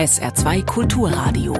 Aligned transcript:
SR2 0.00 0.64
Kulturradio. 0.64 1.54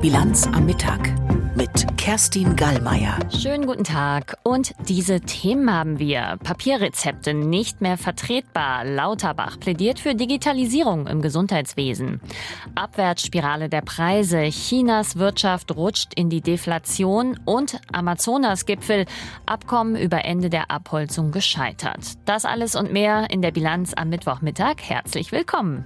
Bilanz 0.00 0.46
am 0.46 0.64
Mittag 0.64 1.12
mit 1.56 1.98
Kerstin 1.98 2.54
Gallmeier. 2.54 3.18
Schönen 3.36 3.66
guten 3.66 3.82
Tag. 3.82 4.36
Und 4.44 4.74
diese 4.88 5.20
Themen 5.22 5.68
haben 5.68 5.98
wir. 5.98 6.38
Papierrezepte 6.44 7.34
nicht 7.34 7.80
mehr 7.80 7.98
vertretbar. 7.98 8.84
Lauterbach 8.84 9.58
plädiert 9.58 9.98
für 9.98 10.14
Digitalisierung 10.14 11.08
im 11.08 11.20
Gesundheitswesen. 11.20 12.20
Abwärtsspirale 12.76 13.68
der 13.68 13.80
Preise. 13.80 14.42
Chinas 14.42 15.16
Wirtschaft 15.16 15.74
rutscht 15.74 16.14
in 16.14 16.30
die 16.30 16.42
Deflation 16.42 17.40
und 17.44 17.80
Amazonasgipfel. 17.90 19.04
Abkommen 19.46 19.96
über 19.96 20.24
Ende 20.24 20.48
der 20.48 20.70
Abholzung 20.70 21.32
gescheitert. 21.32 22.18
Das 22.24 22.44
alles 22.44 22.76
und 22.76 22.92
mehr 22.92 23.30
in 23.30 23.42
der 23.42 23.50
Bilanz 23.50 23.94
am 23.94 24.10
Mittwochmittag. 24.10 24.76
Herzlich 24.80 25.32
willkommen. 25.32 25.84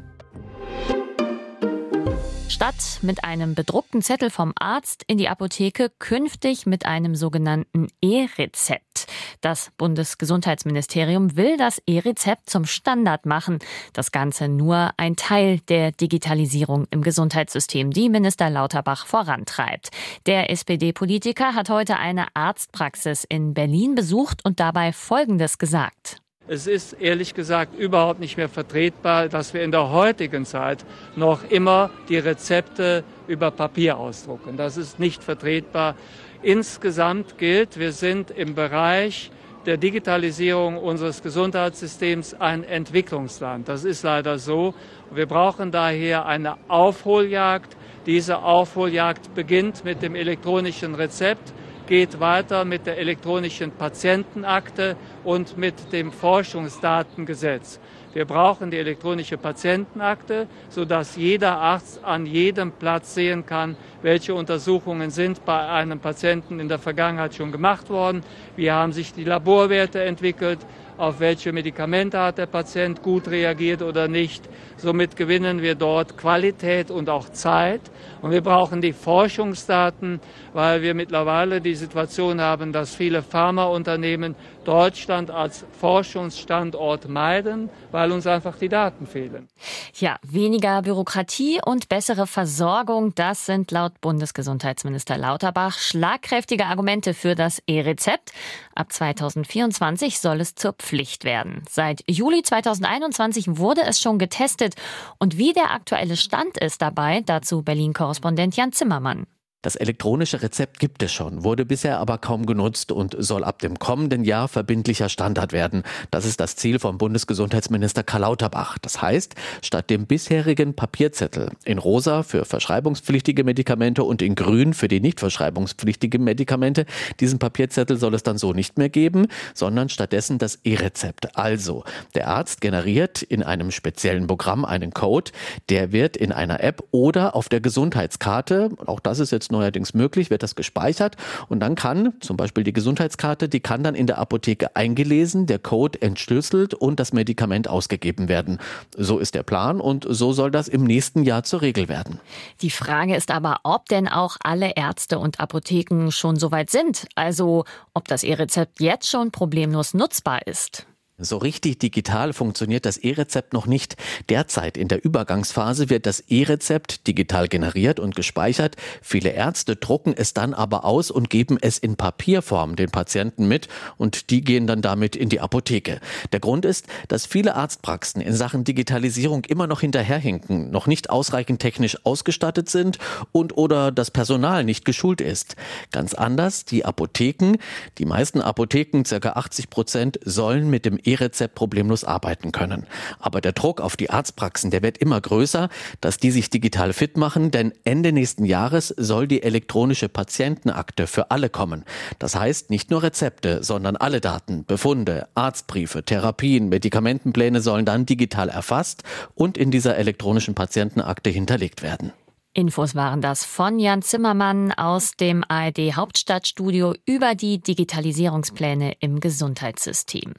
Statt 2.48 3.00
mit 3.02 3.24
einem 3.24 3.54
bedruckten 3.54 4.02
Zettel 4.02 4.30
vom 4.30 4.52
Arzt 4.58 5.02
in 5.06 5.18
die 5.18 5.28
Apotheke 5.28 5.90
künftig 5.98 6.64
mit 6.64 6.86
einem 6.86 7.14
sogenannten 7.14 7.88
E-Rezept. 8.00 9.06
Das 9.40 9.72
Bundesgesundheitsministerium 9.76 11.36
will 11.36 11.56
das 11.56 11.82
E-Rezept 11.86 12.48
zum 12.48 12.64
Standard 12.64 13.26
machen. 13.26 13.58
Das 13.92 14.12
Ganze 14.12 14.48
nur 14.48 14.90
ein 14.96 15.16
Teil 15.16 15.58
der 15.68 15.92
Digitalisierung 15.92 16.86
im 16.90 17.02
Gesundheitssystem, 17.02 17.90
die 17.90 18.08
Minister 18.08 18.48
Lauterbach 18.48 19.06
vorantreibt. 19.06 19.90
Der 20.26 20.48
SPD-Politiker 20.50 21.54
hat 21.54 21.68
heute 21.68 21.96
eine 21.96 22.26
Arztpraxis 22.34 23.24
in 23.24 23.54
Berlin 23.54 23.94
besucht 23.94 24.44
und 24.44 24.60
dabei 24.60 24.92
Folgendes 24.92 25.58
gesagt. 25.58 26.22
Es 26.48 26.68
ist 26.68 26.92
ehrlich 26.92 27.34
gesagt 27.34 27.76
überhaupt 27.76 28.20
nicht 28.20 28.36
mehr 28.36 28.48
vertretbar, 28.48 29.28
dass 29.28 29.52
wir 29.52 29.64
in 29.64 29.72
der 29.72 29.90
heutigen 29.90 30.44
Zeit 30.44 30.84
noch 31.16 31.42
immer 31.50 31.90
die 32.08 32.18
Rezepte 32.18 33.02
über 33.26 33.50
Papier 33.50 33.98
ausdrucken. 33.98 34.56
Das 34.56 34.76
ist 34.76 35.00
nicht 35.00 35.24
vertretbar. 35.24 35.96
Insgesamt 36.42 37.36
gilt, 37.36 37.80
wir 37.80 37.90
sind 37.90 38.30
im 38.30 38.54
Bereich 38.54 39.32
der 39.66 39.76
Digitalisierung 39.76 40.78
unseres 40.78 41.20
Gesundheitssystems 41.20 42.34
ein 42.34 42.62
Entwicklungsland. 42.62 43.68
Das 43.68 43.82
ist 43.82 44.04
leider 44.04 44.38
so. 44.38 44.72
Wir 45.12 45.26
brauchen 45.26 45.72
daher 45.72 46.26
eine 46.26 46.58
Aufholjagd. 46.68 47.76
Diese 48.06 48.38
Aufholjagd 48.38 49.34
beginnt 49.34 49.84
mit 49.84 50.00
dem 50.00 50.14
elektronischen 50.14 50.94
Rezept 50.94 51.52
geht 51.86 52.20
weiter 52.20 52.64
mit 52.64 52.86
der 52.86 52.98
elektronischen 52.98 53.70
Patientenakte 53.70 54.96
und 55.24 55.56
mit 55.56 55.92
dem 55.92 56.12
Forschungsdatengesetz. 56.12 57.80
Wir 58.16 58.24
brauchen 58.24 58.70
die 58.70 58.78
elektronische 58.78 59.36
Patientenakte, 59.36 60.46
sodass 60.70 61.16
jeder 61.16 61.58
Arzt 61.58 62.02
an 62.02 62.24
jedem 62.24 62.72
Platz 62.72 63.14
sehen 63.14 63.44
kann, 63.44 63.76
welche 64.00 64.34
Untersuchungen 64.34 65.10
sind 65.10 65.44
bei 65.44 65.68
einem 65.68 66.00
Patienten 66.00 66.58
in 66.58 66.68
der 66.68 66.78
Vergangenheit 66.78 67.34
schon 67.34 67.52
gemacht 67.52 67.90
worden, 67.90 68.22
wie 68.56 68.70
haben 68.70 68.92
sich 68.92 69.12
die 69.12 69.24
Laborwerte 69.24 70.02
entwickelt, 70.02 70.60
auf 70.96 71.20
welche 71.20 71.52
Medikamente 71.52 72.18
hat 72.18 72.38
der 72.38 72.46
Patient 72.46 73.02
gut 73.02 73.28
reagiert 73.28 73.82
oder 73.82 74.08
nicht. 74.08 74.48
Somit 74.78 75.16
gewinnen 75.16 75.60
wir 75.60 75.74
dort 75.74 76.16
Qualität 76.16 76.90
und 76.90 77.10
auch 77.10 77.28
Zeit. 77.28 77.82
Und 78.26 78.32
wir 78.32 78.40
brauchen 78.40 78.80
die 78.80 78.92
Forschungsdaten, 78.92 80.18
weil 80.52 80.82
wir 80.82 80.94
mittlerweile 80.94 81.60
die 81.60 81.76
Situation 81.76 82.40
haben, 82.40 82.72
dass 82.72 82.92
viele 82.92 83.22
Pharmaunternehmen 83.22 84.34
Deutschland 84.64 85.30
als 85.30 85.64
Forschungsstandort 85.78 87.08
meiden, 87.08 87.70
weil 87.92 88.10
uns 88.10 88.26
einfach 88.26 88.58
die 88.58 88.68
Daten 88.68 89.06
fehlen. 89.06 89.46
Ja, 89.94 90.16
weniger 90.22 90.82
Bürokratie 90.82 91.60
und 91.64 91.88
bessere 91.88 92.26
Versorgung, 92.26 93.14
das 93.14 93.46
sind 93.46 93.70
laut 93.70 94.00
Bundesgesundheitsminister 94.00 95.16
Lauterbach 95.16 95.78
schlagkräftige 95.78 96.66
Argumente 96.66 97.14
für 97.14 97.36
das 97.36 97.62
E-Rezept. 97.68 98.32
Ab 98.74 98.92
2024 98.92 100.18
soll 100.18 100.40
es 100.40 100.56
zur 100.56 100.72
Pflicht 100.72 101.22
werden. 101.22 101.62
Seit 101.70 102.02
Juli 102.10 102.42
2021 102.42 103.56
wurde 103.56 103.82
es 103.82 104.00
schon 104.00 104.18
getestet. 104.18 104.74
Und 105.18 105.38
wie 105.38 105.52
der 105.52 105.70
aktuelle 105.70 106.16
Stand 106.16 106.58
ist 106.58 106.82
dabei, 106.82 107.22
dazu 107.24 107.62
Berlin-Korrespondent 107.62 108.15
Jan 108.50 108.72
Zimmermann. 108.72 109.26
Das 109.62 109.74
elektronische 109.74 110.42
Rezept 110.42 110.78
gibt 110.78 111.02
es 111.02 111.12
schon, 111.12 111.42
wurde 111.42 111.64
bisher 111.64 111.98
aber 111.98 112.18
kaum 112.18 112.46
genutzt 112.46 112.92
und 112.92 113.16
soll 113.18 113.42
ab 113.42 113.58
dem 113.58 113.78
kommenden 113.78 114.22
Jahr 114.22 114.46
verbindlicher 114.46 115.08
Standard 115.08 115.52
werden. 115.52 115.82
Das 116.12 116.24
ist 116.24 116.38
das 116.38 116.54
Ziel 116.54 116.78
von 116.78 116.98
Bundesgesundheitsminister 116.98 118.04
Karl 118.04 118.20
Lauterbach. 118.20 118.78
Das 118.78 119.02
heißt, 119.02 119.34
statt 119.62 119.90
dem 119.90 120.06
bisherigen 120.06 120.74
Papierzettel 120.74 121.50
in 121.64 121.78
rosa 121.78 122.22
für 122.22 122.44
verschreibungspflichtige 122.44 123.42
Medikamente 123.42 124.04
und 124.04 124.22
in 124.22 124.36
grün 124.36 124.72
für 124.72 124.88
die 124.88 125.00
nicht 125.00 125.18
verschreibungspflichtigen 125.18 126.22
Medikamente, 126.22 126.86
diesen 127.18 127.40
Papierzettel 127.40 127.96
soll 127.96 128.14
es 128.14 128.22
dann 128.22 128.38
so 128.38 128.52
nicht 128.52 128.78
mehr 128.78 128.90
geben, 128.90 129.26
sondern 129.52 129.88
stattdessen 129.88 130.38
das 130.38 130.60
E-Rezept. 130.62 131.36
Also, 131.36 131.82
der 132.14 132.28
Arzt 132.28 132.60
generiert 132.60 133.22
in 133.22 133.42
einem 133.42 133.72
speziellen 133.72 134.28
Programm 134.28 134.64
einen 134.64 134.92
Code, 134.92 135.32
der 135.70 135.90
wird 135.90 136.16
in 136.16 136.30
einer 136.30 136.62
App 136.62 136.84
oder 136.92 137.34
auf 137.34 137.48
der 137.48 137.60
Gesundheitskarte, 137.60 138.70
auch 138.86 139.00
das 139.00 139.18
ist 139.18 139.32
jetzt 139.32 139.55
neuerdings 139.56 139.94
möglich, 139.94 140.30
wird 140.30 140.42
das 140.42 140.54
gespeichert 140.54 141.16
und 141.48 141.60
dann 141.60 141.74
kann 141.74 142.14
zum 142.20 142.36
Beispiel 142.36 142.64
die 142.64 142.72
Gesundheitskarte, 142.72 143.48
die 143.48 143.60
kann 143.60 143.82
dann 143.82 143.94
in 143.94 144.06
der 144.06 144.18
Apotheke 144.18 144.76
eingelesen, 144.76 145.46
der 145.46 145.58
Code 145.58 146.00
entschlüsselt 146.02 146.74
und 146.74 147.00
das 147.00 147.12
Medikament 147.12 147.68
ausgegeben 147.68 148.28
werden. 148.28 148.58
So 148.96 149.18
ist 149.18 149.34
der 149.34 149.42
Plan 149.42 149.80
und 149.80 150.06
so 150.08 150.32
soll 150.32 150.50
das 150.50 150.68
im 150.68 150.84
nächsten 150.84 151.22
Jahr 151.22 151.42
zur 151.42 151.62
Regel 151.62 151.88
werden. 151.88 152.20
Die 152.62 152.70
Frage 152.70 153.16
ist 153.16 153.30
aber, 153.30 153.60
ob 153.62 153.86
denn 153.88 154.08
auch 154.08 154.36
alle 154.42 154.72
Ärzte 154.76 155.18
und 155.18 155.40
Apotheken 155.40 156.10
schon 156.10 156.36
so 156.36 156.50
weit 156.50 156.70
sind. 156.70 157.06
Also 157.14 157.64
ob 157.94 158.08
das 158.08 158.22
E-Rezept 158.22 158.80
jetzt 158.80 159.08
schon 159.08 159.30
problemlos 159.30 159.94
nutzbar 159.94 160.46
ist. 160.46 160.86
So 161.18 161.38
richtig 161.38 161.78
digital 161.78 162.34
funktioniert 162.34 162.84
das 162.84 162.98
E-Rezept 162.98 163.54
noch 163.54 163.66
nicht. 163.66 163.96
Derzeit 164.28 164.76
in 164.76 164.88
der 164.88 165.02
Übergangsphase 165.02 165.88
wird 165.88 166.04
das 166.04 166.20
E-Rezept 166.20 167.06
digital 167.06 167.48
generiert 167.48 168.00
und 168.00 168.14
gespeichert. 168.14 168.76
Viele 169.00 169.30
Ärzte 169.30 169.76
drucken 169.76 170.12
es 170.14 170.34
dann 170.34 170.52
aber 170.52 170.84
aus 170.84 171.10
und 171.10 171.30
geben 171.30 171.56
es 171.58 171.78
in 171.78 171.96
Papierform 171.96 172.76
den 172.76 172.90
Patienten 172.90 173.48
mit 173.48 173.68
und 173.96 174.28
die 174.28 174.42
gehen 174.42 174.66
dann 174.66 174.82
damit 174.82 175.16
in 175.16 175.30
die 175.30 175.40
Apotheke. 175.40 176.00
Der 176.32 176.40
Grund 176.40 176.66
ist, 176.66 176.84
dass 177.08 177.24
viele 177.24 177.54
Arztpraxen 177.54 178.20
in 178.20 178.34
Sachen 178.34 178.64
Digitalisierung 178.64 179.46
immer 179.46 179.66
noch 179.66 179.80
hinterherhinken, 179.80 180.70
noch 180.70 180.86
nicht 180.86 181.08
ausreichend 181.08 181.62
technisch 181.62 181.96
ausgestattet 182.04 182.68
sind 182.68 182.98
und 183.32 183.56
oder 183.56 183.90
das 183.90 184.10
Personal 184.10 184.64
nicht 184.64 184.84
geschult 184.84 185.22
ist. 185.22 185.56
Ganz 185.92 186.12
anders 186.12 186.66
die 186.66 186.84
Apotheken. 186.84 187.56
Die 187.96 188.04
meisten 188.04 188.42
Apotheken, 188.42 189.04
circa 189.06 189.30
80 189.30 189.70
Prozent, 189.70 190.20
sollen 190.22 190.68
mit 190.68 190.84
dem 190.84 190.98
E-Rezept 191.06 191.54
problemlos 191.54 192.04
arbeiten 192.04 192.52
können. 192.52 192.86
Aber 193.18 193.40
der 193.40 193.52
Druck 193.52 193.80
auf 193.80 193.96
die 193.96 194.10
Arztpraxen, 194.10 194.70
der 194.70 194.82
wird 194.82 194.98
immer 194.98 195.20
größer, 195.20 195.68
dass 196.00 196.18
die 196.18 196.30
sich 196.30 196.50
digital 196.50 196.92
fit 196.92 197.16
machen, 197.16 197.50
denn 197.50 197.72
Ende 197.84 198.12
nächsten 198.12 198.44
Jahres 198.44 198.88
soll 198.96 199.26
die 199.28 199.42
elektronische 199.42 200.08
Patientenakte 200.08 201.06
für 201.06 201.30
alle 201.30 201.48
kommen. 201.48 201.84
Das 202.18 202.34
heißt, 202.34 202.70
nicht 202.70 202.90
nur 202.90 203.02
Rezepte, 203.02 203.62
sondern 203.62 203.96
alle 203.96 204.20
Daten, 204.20 204.64
Befunde, 204.64 205.28
Arztbriefe, 205.34 206.04
Therapien, 206.04 206.68
Medikamentenpläne 206.68 207.60
sollen 207.60 207.84
dann 207.84 208.06
digital 208.06 208.48
erfasst 208.48 209.02
und 209.34 209.58
in 209.58 209.70
dieser 209.70 209.96
elektronischen 209.96 210.54
Patientenakte 210.54 211.30
hinterlegt 211.30 211.82
werden. 211.82 212.12
Infos 212.56 212.94
waren 212.94 213.20
das 213.20 213.44
von 213.44 213.78
Jan 213.78 214.00
Zimmermann 214.00 214.72
aus 214.72 215.10
dem 215.10 215.44
ARD 215.46 215.94
Hauptstadtstudio 215.94 216.94
über 217.04 217.34
die 217.34 217.58
Digitalisierungspläne 217.58 218.94
im 219.00 219.20
Gesundheitssystem. 219.20 220.32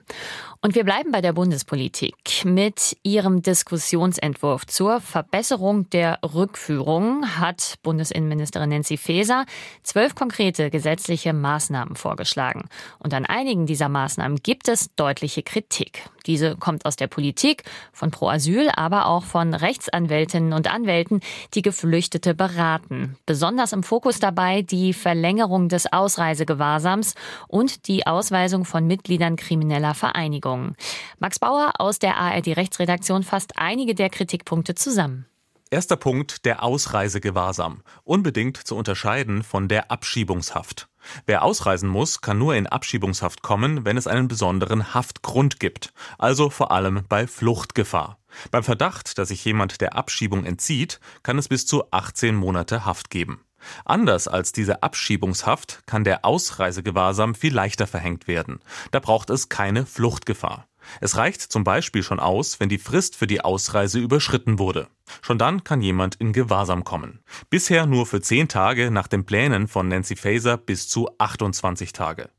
Und 0.60 0.74
wir 0.74 0.84
bleiben 0.84 1.12
bei 1.12 1.22
der 1.22 1.34
Bundespolitik 1.34 2.44
mit 2.44 2.98
ihrem 3.04 3.44
Diskussionsentwurf 3.44 4.66
zur 4.66 5.00
Verbesserung 5.00 5.88
der 5.92 6.18
Rückführung 6.24 7.38
hat 7.38 7.76
Bundesinnenministerin 7.84 8.72
Nancy 8.72 8.98
Faeser 8.98 9.46
zwölf 9.84 10.16
konkrete 10.16 10.72
gesetzliche 10.72 11.34
Maßnahmen 11.34 11.96
vorgeschlagen. 11.96 12.68
Und 12.98 13.14
an 13.14 13.28
einigen 13.28 13.68
dieser 13.68 13.90
Maßnahmen 13.90 14.40
gibt 14.42 14.70
es 14.70 14.90
deutliche 14.96 15.44
Kritik. 15.44 16.10
Diese 16.26 16.58
kommt 16.58 16.86
aus 16.86 16.96
der 16.96 17.08
Politik, 17.08 17.64
von 17.94 18.12
Pro 18.12 18.28
Asyl, 18.28 18.70
aber 18.76 19.06
auch 19.06 19.24
von 19.24 19.54
Rechtsanwältinnen 19.54 20.54
und 20.54 20.70
Anwälten, 20.70 21.22
die 21.54 21.62
Geflüchtete 22.08 22.34
beraten. 22.34 23.18
Besonders 23.26 23.74
im 23.74 23.84
Fokus 23.84 24.20
dabei 24.20 24.62
die 24.62 24.94
Verlängerung 24.94 25.68
des 25.68 25.92
Ausreisegewahrsams 25.92 27.16
und 27.50 27.88
die 27.88 28.08
Ausweisung 28.08 28.64
von 28.64 28.88
Mitgliedern 28.88 29.36
krimineller 29.36 29.94
Vereinigungen. 29.94 30.76
Max 31.20 31.38
Bauer 31.38 31.74
aus 31.80 32.00
der 32.00 32.16
ARD 32.16 32.56
Rechtsredaktion 32.56 33.24
fasst 33.24 33.54
einige 33.58 33.94
der 33.94 34.10
Kritikpunkte 34.10 34.74
zusammen. 34.74 35.26
Erster 35.70 35.98
Punkt, 35.98 36.46
der 36.46 36.64
Ausreisegewahrsam. 36.64 37.82
Unbedingt 38.06 38.56
zu 38.56 38.78
unterscheiden 38.78 39.44
von 39.44 39.68
der 39.68 39.92
Abschiebungshaft. 39.92 40.88
Wer 41.26 41.44
ausreisen 41.44 41.90
muss, 41.90 42.22
kann 42.22 42.38
nur 42.38 42.56
in 42.56 42.68
Abschiebungshaft 42.68 43.42
kommen, 43.42 43.84
wenn 43.84 43.98
es 43.98 44.08
einen 44.08 44.30
besonderen 44.30 44.94
Haftgrund 44.94 45.60
gibt, 45.60 45.94
also 46.18 46.50
vor 46.50 46.72
allem 46.72 47.04
bei 47.10 47.28
Fluchtgefahr. 47.28 48.18
Beim 48.52 48.64
Verdacht, 48.64 49.18
dass 49.18 49.30
sich 49.30 49.44
jemand 49.46 49.82
der 49.82 49.96
Abschiebung 49.96 50.46
entzieht, 50.46 51.00
kann 51.24 51.38
es 51.38 51.48
bis 51.48 51.66
zu 51.66 51.92
18 51.92 52.36
Monate 52.36 52.86
Haft 52.86 53.10
geben. 53.10 53.42
Anders 53.86 54.28
als 54.28 54.52
diese 54.52 54.84
Abschiebungshaft 54.84 55.82
kann 55.86 56.04
der 56.04 56.26
Ausreisegewahrsam 56.26 57.36
viel 57.36 57.54
leichter 57.54 57.88
verhängt 57.88 58.28
werden. 58.28 58.60
Da 58.92 59.00
braucht 59.00 59.30
es 59.30 59.50
keine 59.50 59.86
Fluchtgefahr. 59.86 60.68
Es 61.02 61.18
reicht 61.18 61.42
zum 61.42 61.64
Beispiel 61.64 62.02
schon 62.02 62.20
aus, 62.20 62.60
wenn 62.60 62.70
die 62.70 62.78
Frist 62.78 63.16
für 63.16 63.28
die 63.28 63.42
Ausreise 63.42 64.00
überschritten 64.00 64.58
wurde. 64.58 64.88
Schon 65.22 65.38
dann 65.38 65.64
kann 65.64 65.82
jemand 65.82 66.16
in 66.16 66.32
Gewahrsam 66.32 66.84
kommen. 66.84 67.20
Bisher 67.50 67.86
nur 67.86 68.06
für 68.06 68.22
10 68.22 68.48
Tage 68.48 68.90
nach 68.90 69.08
den 69.08 69.26
Plänen 69.26 69.68
von 69.68 69.90
Nancy 69.90 70.16
Faeser 70.16 70.58
bis 70.58 70.88
zu 70.88 71.10
28 71.18 71.92
Tage. 71.92 72.30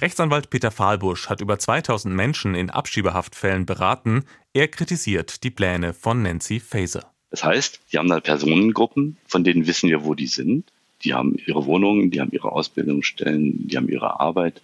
Rechtsanwalt 0.00 0.50
Peter 0.50 0.70
Fahlbusch 0.70 1.28
hat 1.28 1.40
über 1.40 1.58
2000 1.58 2.14
Menschen 2.14 2.54
in 2.54 2.70
Abschiebehaftfällen 2.70 3.66
beraten. 3.66 4.24
Er 4.52 4.68
kritisiert 4.68 5.44
die 5.44 5.50
Pläne 5.50 5.94
von 5.94 6.22
Nancy 6.22 6.60
Faeser. 6.60 7.10
Das 7.30 7.44
heißt, 7.44 7.80
die 7.92 7.98
haben 7.98 8.08
da 8.08 8.20
Personengruppen, 8.20 9.16
von 9.26 9.42
denen 9.42 9.66
wissen 9.66 9.88
wir, 9.88 10.04
wo 10.04 10.14
die 10.14 10.26
sind. 10.26 10.70
Die 11.02 11.14
haben 11.14 11.36
ihre 11.46 11.64
Wohnungen, 11.66 12.10
die 12.10 12.20
haben 12.20 12.30
ihre 12.30 12.52
Ausbildungsstellen, 12.52 13.66
die 13.68 13.76
haben 13.76 13.88
ihre 13.88 14.20
Arbeit. 14.20 14.60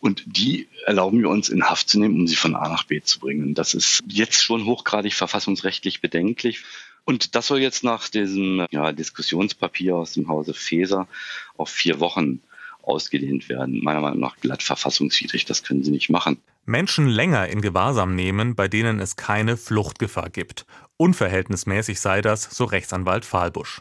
Und 0.00 0.22
die 0.26 0.68
erlauben 0.86 1.20
wir 1.20 1.28
uns 1.28 1.48
in 1.48 1.64
Haft 1.64 1.88
zu 1.88 1.98
nehmen, 1.98 2.14
um 2.14 2.26
sie 2.28 2.36
von 2.36 2.54
A 2.54 2.68
nach 2.68 2.84
B 2.84 3.00
zu 3.00 3.18
bringen. 3.18 3.54
Das 3.54 3.74
ist 3.74 4.02
jetzt 4.06 4.42
schon 4.42 4.64
hochgradig 4.64 5.12
verfassungsrechtlich 5.12 6.00
bedenklich. 6.00 6.62
Und 7.04 7.34
das 7.34 7.48
soll 7.48 7.58
jetzt 7.58 7.82
nach 7.82 8.08
diesem 8.08 8.66
ja, 8.70 8.92
Diskussionspapier 8.92 9.96
aus 9.96 10.12
dem 10.12 10.28
Hause 10.28 10.54
Feser 10.54 11.08
auf 11.56 11.70
vier 11.70 12.00
Wochen 12.00 12.40
ausgedehnt 12.88 13.48
werden. 13.48 13.82
Meiner 13.82 14.00
Meinung 14.00 14.20
nach 14.20 14.36
glatt 14.36 14.62
verfassungswidrig. 14.62 15.44
Das 15.44 15.62
können 15.62 15.82
sie 15.82 15.90
nicht 15.90 16.10
machen. 16.10 16.38
Menschen 16.64 17.08
länger 17.08 17.48
in 17.48 17.60
Gewahrsam 17.60 18.14
nehmen, 18.14 18.54
bei 18.54 18.68
denen 18.68 19.00
es 19.00 19.16
keine 19.16 19.56
Fluchtgefahr 19.56 20.30
gibt. 20.30 20.66
Unverhältnismäßig 20.96 22.00
sei 22.00 22.20
das, 22.20 22.42
so 22.44 22.64
Rechtsanwalt 22.64 23.24
Fahlbusch. 23.24 23.80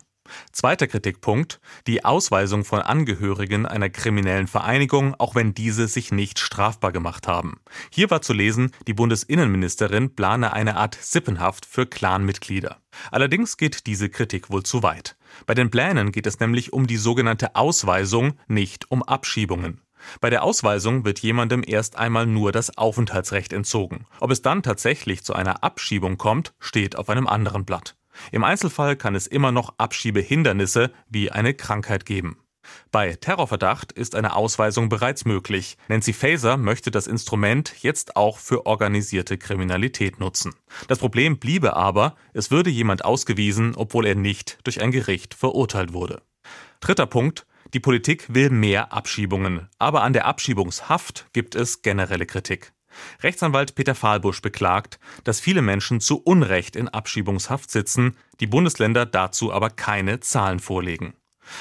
Zweiter 0.51 0.87
Kritikpunkt, 0.87 1.59
die 1.87 2.05
Ausweisung 2.05 2.65
von 2.65 2.79
Angehörigen 2.79 3.65
einer 3.65 3.89
kriminellen 3.89 4.47
Vereinigung, 4.47 5.15
auch 5.17 5.35
wenn 5.35 5.53
diese 5.53 5.87
sich 5.87 6.11
nicht 6.11 6.39
strafbar 6.39 6.91
gemacht 6.91 7.27
haben. 7.27 7.59
Hier 7.89 8.09
war 8.09 8.21
zu 8.21 8.33
lesen, 8.33 8.71
die 8.87 8.93
Bundesinnenministerin 8.93 10.15
plane 10.15 10.53
eine 10.53 10.77
Art 10.77 10.97
Sippenhaft 10.99 11.65
für 11.65 11.85
Clanmitglieder. 11.85 12.77
Allerdings 13.11 13.57
geht 13.57 13.85
diese 13.85 14.09
Kritik 14.09 14.49
wohl 14.49 14.63
zu 14.63 14.83
weit. 14.83 15.17
Bei 15.45 15.53
den 15.53 15.69
Plänen 15.69 16.11
geht 16.11 16.27
es 16.27 16.39
nämlich 16.39 16.73
um 16.73 16.87
die 16.87 16.97
sogenannte 16.97 17.55
Ausweisung, 17.55 18.33
nicht 18.47 18.89
um 18.91 19.03
Abschiebungen. 19.03 19.81
Bei 20.21 20.29
der 20.29 20.43
Ausweisung 20.43 21.05
wird 21.05 21.19
jemandem 21.19 21.63
erst 21.65 21.97
einmal 21.97 22.25
nur 22.25 22.51
das 22.51 22.77
Aufenthaltsrecht 22.77 23.53
entzogen. 23.53 24.05
Ob 24.19 24.31
es 24.31 24.41
dann 24.41 24.63
tatsächlich 24.63 25.23
zu 25.23 25.33
einer 25.33 25.63
Abschiebung 25.63 26.17
kommt, 26.17 26.53
steht 26.59 26.95
auf 26.95 27.09
einem 27.09 27.27
anderen 27.27 27.65
Blatt. 27.65 27.95
Im 28.31 28.43
Einzelfall 28.43 28.95
kann 28.95 29.15
es 29.15 29.27
immer 29.27 29.51
noch 29.51 29.73
Abschiebehindernisse 29.77 30.91
wie 31.09 31.31
eine 31.31 31.53
Krankheit 31.53 32.05
geben. 32.05 32.37
Bei 32.91 33.13
Terrorverdacht 33.13 33.91
ist 33.91 34.15
eine 34.15 34.35
Ausweisung 34.35 34.89
bereits 34.89 35.25
möglich. 35.25 35.77
Nancy 35.87 36.13
Faeser 36.13 36.57
möchte 36.57 36.91
das 36.91 37.07
Instrument 37.07 37.73
jetzt 37.81 38.15
auch 38.15 38.39
für 38.39 38.65
organisierte 38.65 39.37
Kriminalität 39.37 40.19
nutzen. 40.19 40.53
Das 40.87 40.99
Problem 40.99 41.39
bliebe 41.39 41.75
aber, 41.75 42.15
es 42.33 42.51
würde 42.51 42.69
jemand 42.69 43.05
ausgewiesen, 43.05 43.73
obwohl 43.75 44.05
er 44.05 44.15
nicht 44.15 44.59
durch 44.63 44.81
ein 44.81 44.91
Gericht 44.91 45.33
verurteilt 45.33 45.93
wurde. 45.93 46.21
Dritter 46.79 47.05
Punkt. 47.07 47.45
Die 47.73 47.81
Politik 47.81 48.33
will 48.33 48.49
mehr 48.49 48.93
Abschiebungen, 48.93 49.67
aber 49.77 50.01
an 50.03 50.13
der 50.13 50.25
Abschiebungshaft 50.25 51.27
gibt 51.33 51.53
es 51.53 51.81
generelle 51.81 52.25
Kritik. 52.25 52.71
Rechtsanwalt 53.21 53.75
Peter 53.75 53.95
Fahlbusch 53.95 54.41
beklagt, 54.41 54.99
dass 55.23 55.39
viele 55.39 55.61
Menschen 55.61 55.99
zu 55.99 56.21
Unrecht 56.21 56.75
in 56.75 56.87
Abschiebungshaft 56.87 57.71
sitzen, 57.71 58.15
die 58.39 58.47
Bundesländer 58.47 59.05
dazu 59.05 59.53
aber 59.53 59.69
keine 59.69 60.19
Zahlen 60.19 60.59
vorlegen. 60.59 61.13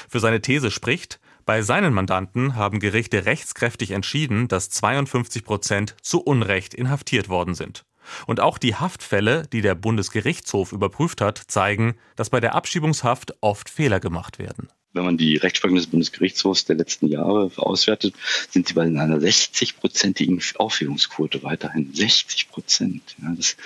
Für 0.09 0.19
seine 0.19 0.41
These 0.41 0.71
spricht, 0.71 1.19
bei 1.45 1.61
seinen 1.61 1.93
Mandanten 1.93 2.55
haben 2.55 2.79
Gerichte 2.79 3.25
rechtskräftig 3.25 3.91
entschieden, 3.91 4.47
dass 4.47 4.69
52 4.69 5.45
Prozent 5.45 5.95
zu 6.01 6.21
Unrecht 6.21 6.73
inhaftiert 6.73 7.29
worden 7.29 7.55
sind. 7.55 7.85
Und 8.25 8.39
auch 8.39 8.57
die 8.57 8.75
Haftfälle, 8.75 9.47
die 9.51 9.61
der 9.61 9.75
Bundesgerichtshof 9.75 10.71
überprüft 10.71 11.21
hat, 11.21 11.37
zeigen, 11.37 11.95
dass 12.15 12.29
bei 12.29 12.39
der 12.39 12.55
Abschiebungshaft 12.55 13.33
oft 13.41 13.69
Fehler 13.69 13.99
gemacht 13.99 14.39
werden 14.39 14.69
wenn 14.93 15.05
man 15.05 15.17
die 15.17 15.37
Rechtsprechung 15.37 15.77
des 15.77 15.87
Bundesgerichtshofs 15.87 16.65
der 16.65 16.75
letzten 16.75 17.07
Jahre 17.07 17.51
auswertet, 17.57 18.15
sind 18.49 18.67
sie 18.67 18.73
bei 18.73 18.83
einer 18.83 19.17
60-prozentigen 19.17 20.55
Aufhebungsquote 20.57 21.43
weiterhin. 21.43 21.93
60 21.93 22.49
Prozent. 22.49 23.15
Ja, 23.21 23.33
das 23.35 23.57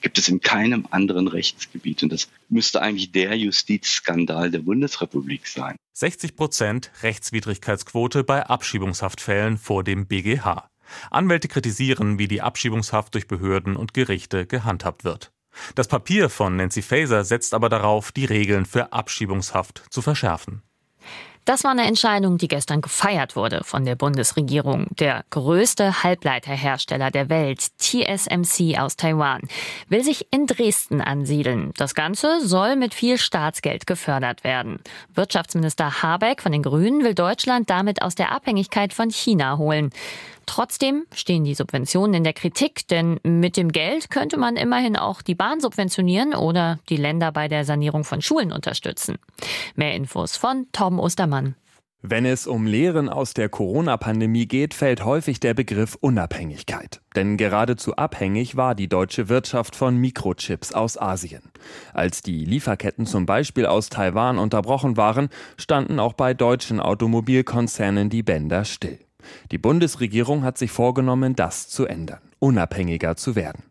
gibt 0.00 0.18
es 0.18 0.28
in 0.28 0.40
keinem 0.40 0.86
anderen 0.90 1.28
Rechtsgebiet. 1.28 2.02
Und 2.02 2.12
das 2.12 2.28
müsste 2.48 2.82
eigentlich 2.82 3.12
der 3.12 3.36
Justizskandal 3.36 4.50
der 4.50 4.60
Bundesrepublik 4.60 5.46
sein. 5.46 5.76
60 5.94 6.36
Prozent 6.36 6.90
Rechtswidrigkeitsquote 7.02 8.24
bei 8.24 8.44
Abschiebungshaftfällen 8.44 9.56
vor 9.58 9.82
dem 9.82 10.06
BGH. 10.06 10.68
Anwälte 11.10 11.48
kritisieren, 11.48 12.18
wie 12.18 12.28
die 12.28 12.42
Abschiebungshaft 12.42 13.14
durch 13.14 13.26
Behörden 13.26 13.76
und 13.76 13.94
Gerichte 13.94 14.46
gehandhabt 14.46 15.04
wird. 15.04 15.32
Das 15.74 15.88
Papier 15.88 16.30
von 16.30 16.56
Nancy 16.56 16.82
Faeser 16.82 17.24
setzt 17.24 17.54
aber 17.54 17.68
darauf, 17.68 18.12
die 18.12 18.24
Regeln 18.24 18.66
für 18.66 18.92
Abschiebungshaft 18.92 19.84
zu 19.90 20.02
verschärfen. 20.02 20.62
Das 21.46 21.62
war 21.62 21.70
eine 21.70 21.86
Entscheidung, 21.86 22.38
die 22.38 22.48
gestern 22.48 22.80
gefeiert 22.80 23.36
wurde 23.36 23.62
von 23.62 23.84
der 23.84 23.94
Bundesregierung. 23.94 24.88
Der 24.98 25.24
größte 25.30 26.02
Halbleiterhersteller 26.02 27.12
der 27.12 27.28
Welt, 27.28 27.60
TSMC 27.78 28.80
aus 28.80 28.96
Taiwan, 28.96 29.42
will 29.88 30.02
sich 30.02 30.26
in 30.32 30.48
Dresden 30.48 31.00
ansiedeln. 31.00 31.70
Das 31.76 31.94
Ganze 31.94 32.44
soll 32.44 32.74
mit 32.74 32.94
viel 32.94 33.16
Staatsgeld 33.16 33.86
gefördert 33.86 34.42
werden. 34.42 34.80
Wirtschaftsminister 35.14 36.02
Habeck 36.02 36.42
von 36.42 36.50
den 36.50 36.64
Grünen 36.64 37.04
will 37.04 37.14
Deutschland 37.14 37.70
damit 37.70 38.02
aus 38.02 38.16
der 38.16 38.32
Abhängigkeit 38.32 38.92
von 38.92 39.10
China 39.10 39.56
holen. 39.56 39.90
Trotzdem 40.46 41.04
stehen 41.12 41.44
die 41.44 41.54
Subventionen 41.54 42.14
in 42.14 42.24
der 42.24 42.32
Kritik, 42.32 42.86
denn 42.88 43.18
mit 43.24 43.56
dem 43.56 43.72
Geld 43.72 44.10
könnte 44.10 44.38
man 44.38 44.56
immerhin 44.56 44.96
auch 44.96 45.20
die 45.20 45.34
Bahn 45.34 45.60
subventionieren 45.60 46.34
oder 46.34 46.78
die 46.88 46.96
Länder 46.96 47.32
bei 47.32 47.48
der 47.48 47.64
Sanierung 47.64 48.04
von 48.04 48.22
Schulen 48.22 48.52
unterstützen. 48.52 49.18
Mehr 49.74 49.94
Infos 49.94 50.36
von 50.36 50.66
Tom 50.72 50.98
Ostermann. 51.00 51.56
Wenn 52.08 52.24
es 52.24 52.46
um 52.46 52.66
Lehren 52.66 53.08
aus 53.08 53.34
der 53.34 53.48
Corona-Pandemie 53.48 54.46
geht, 54.46 54.74
fällt 54.74 55.04
häufig 55.04 55.40
der 55.40 55.54
Begriff 55.54 55.96
Unabhängigkeit. 56.00 57.00
Denn 57.16 57.36
geradezu 57.36 57.96
abhängig 57.96 58.56
war 58.56 58.76
die 58.76 58.88
deutsche 58.88 59.28
Wirtschaft 59.28 59.74
von 59.74 59.96
Mikrochips 59.96 60.72
aus 60.72 60.96
Asien. 60.96 61.42
Als 61.92 62.22
die 62.22 62.44
Lieferketten 62.44 63.06
zum 63.06 63.26
Beispiel 63.26 63.66
aus 63.66 63.88
Taiwan 63.88 64.38
unterbrochen 64.38 64.96
waren, 64.96 65.30
standen 65.56 65.98
auch 65.98 66.12
bei 66.12 66.32
deutschen 66.32 66.78
Automobilkonzernen 66.78 68.08
die 68.08 68.22
Bänder 68.22 68.64
still. 68.64 69.05
Die 69.50 69.58
Bundesregierung 69.58 70.42
hat 70.42 70.58
sich 70.58 70.70
vorgenommen, 70.70 71.36
das 71.36 71.68
zu 71.68 71.86
ändern, 71.86 72.20
unabhängiger 72.38 73.16
zu 73.16 73.36
werden. 73.36 73.64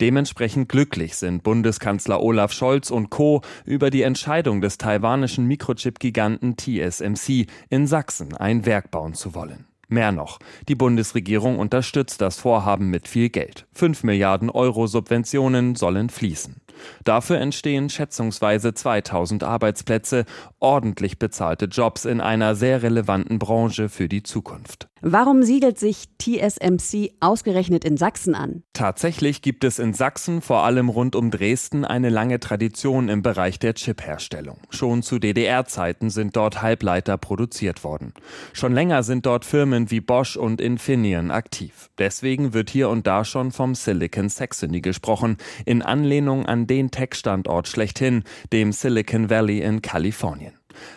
Dementsprechend 0.00 0.68
glücklich 0.68 1.16
sind 1.16 1.42
Bundeskanzler 1.42 2.22
Olaf 2.22 2.52
Scholz 2.52 2.90
und 2.90 3.10
Co. 3.10 3.42
über 3.64 3.90
die 3.90 4.02
Entscheidung 4.02 4.60
des 4.60 4.78
taiwanischen 4.78 5.46
Mikrochip-Giganten 5.46 6.56
TSMC 6.56 7.46
in 7.68 7.86
Sachsen 7.86 8.36
ein 8.36 8.66
Werk 8.66 8.90
bauen 8.90 9.14
zu 9.14 9.34
wollen. 9.34 9.66
Mehr 9.88 10.10
noch, 10.10 10.40
die 10.68 10.74
Bundesregierung 10.74 11.58
unterstützt 11.58 12.20
das 12.20 12.38
Vorhaben 12.38 12.90
mit 12.90 13.06
viel 13.06 13.28
Geld. 13.28 13.66
5 13.72 14.02
Milliarden 14.02 14.50
Euro 14.50 14.88
Subventionen 14.88 15.76
sollen 15.76 16.10
fließen. 16.10 16.56
Dafür 17.04 17.38
entstehen 17.38 17.88
schätzungsweise 17.88 18.74
2000 18.74 19.42
Arbeitsplätze, 19.44 20.24
ordentlich 20.58 21.18
bezahlte 21.18 21.66
Jobs 21.66 22.04
in 22.04 22.20
einer 22.20 22.54
sehr 22.54 22.82
relevanten 22.82 23.38
Branche 23.38 23.88
für 23.88 24.08
die 24.08 24.22
Zukunft. 24.22 24.88
Warum 25.02 25.42
siedelt 25.42 25.78
sich 25.78 26.06
TSMC 26.18 27.12
ausgerechnet 27.20 27.84
in 27.84 27.98
Sachsen 27.98 28.34
an? 28.34 28.62
Tatsächlich 28.72 29.42
gibt 29.42 29.62
es 29.62 29.78
in 29.78 29.92
Sachsen, 29.92 30.40
vor 30.40 30.64
allem 30.64 30.88
rund 30.88 31.14
um 31.14 31.30
Dresden, 31.30 31.84
eine 31.84 32.08
lange 32.08 32.40
Tradition 32.40 33.10
im 33.10 33.20
Bereich 33.20 33.58
der 33.58 33.74
Chipherstellung. 33.74 34.58
Schon 34.70 35.02
zu 35.02 35.18
DDR-Zeiten 35.18 36.08
sind 36.08 36.34
dort 36.34 36.62
Halbleiter 36.62 37.18
produziert 37.18 37.84
worden. 37.84 38.14
Schon 38.54 38.72
länger 38.72 39.02
sind 39.02 39.26
dort 39.26 39.44
Firmen 39.44 39.90
wie 39.90 40.00
Bosch 40.00 40.36
und 40.36 40.62
Infineon 40.62 41.30
aktiv. 41.30 41.90
Deswegen 41.98 42.54
wird 42.54 42.70
hier 42.70 42.88
und 42.88 43.06
da 43.06 43.24
schon 43.24 43.52
vom 43.52 43.74
Silicon 43.74 44.30
Saxony 44.30 44.80
gesprochen, 44.80 45.36
in 45.66 45.82
Anlehnung 45.82 46.46
an 46.66 46.76
den 46.76 46.90
Tech-Standort 46.90 47.68
schlechthin, 47.68 48.24
dem 48.52 48.72
Silicon 48.72 49.30
Valley 49.30 49.60
in 49.60 49.82
Kalifornien. 49.82 50.52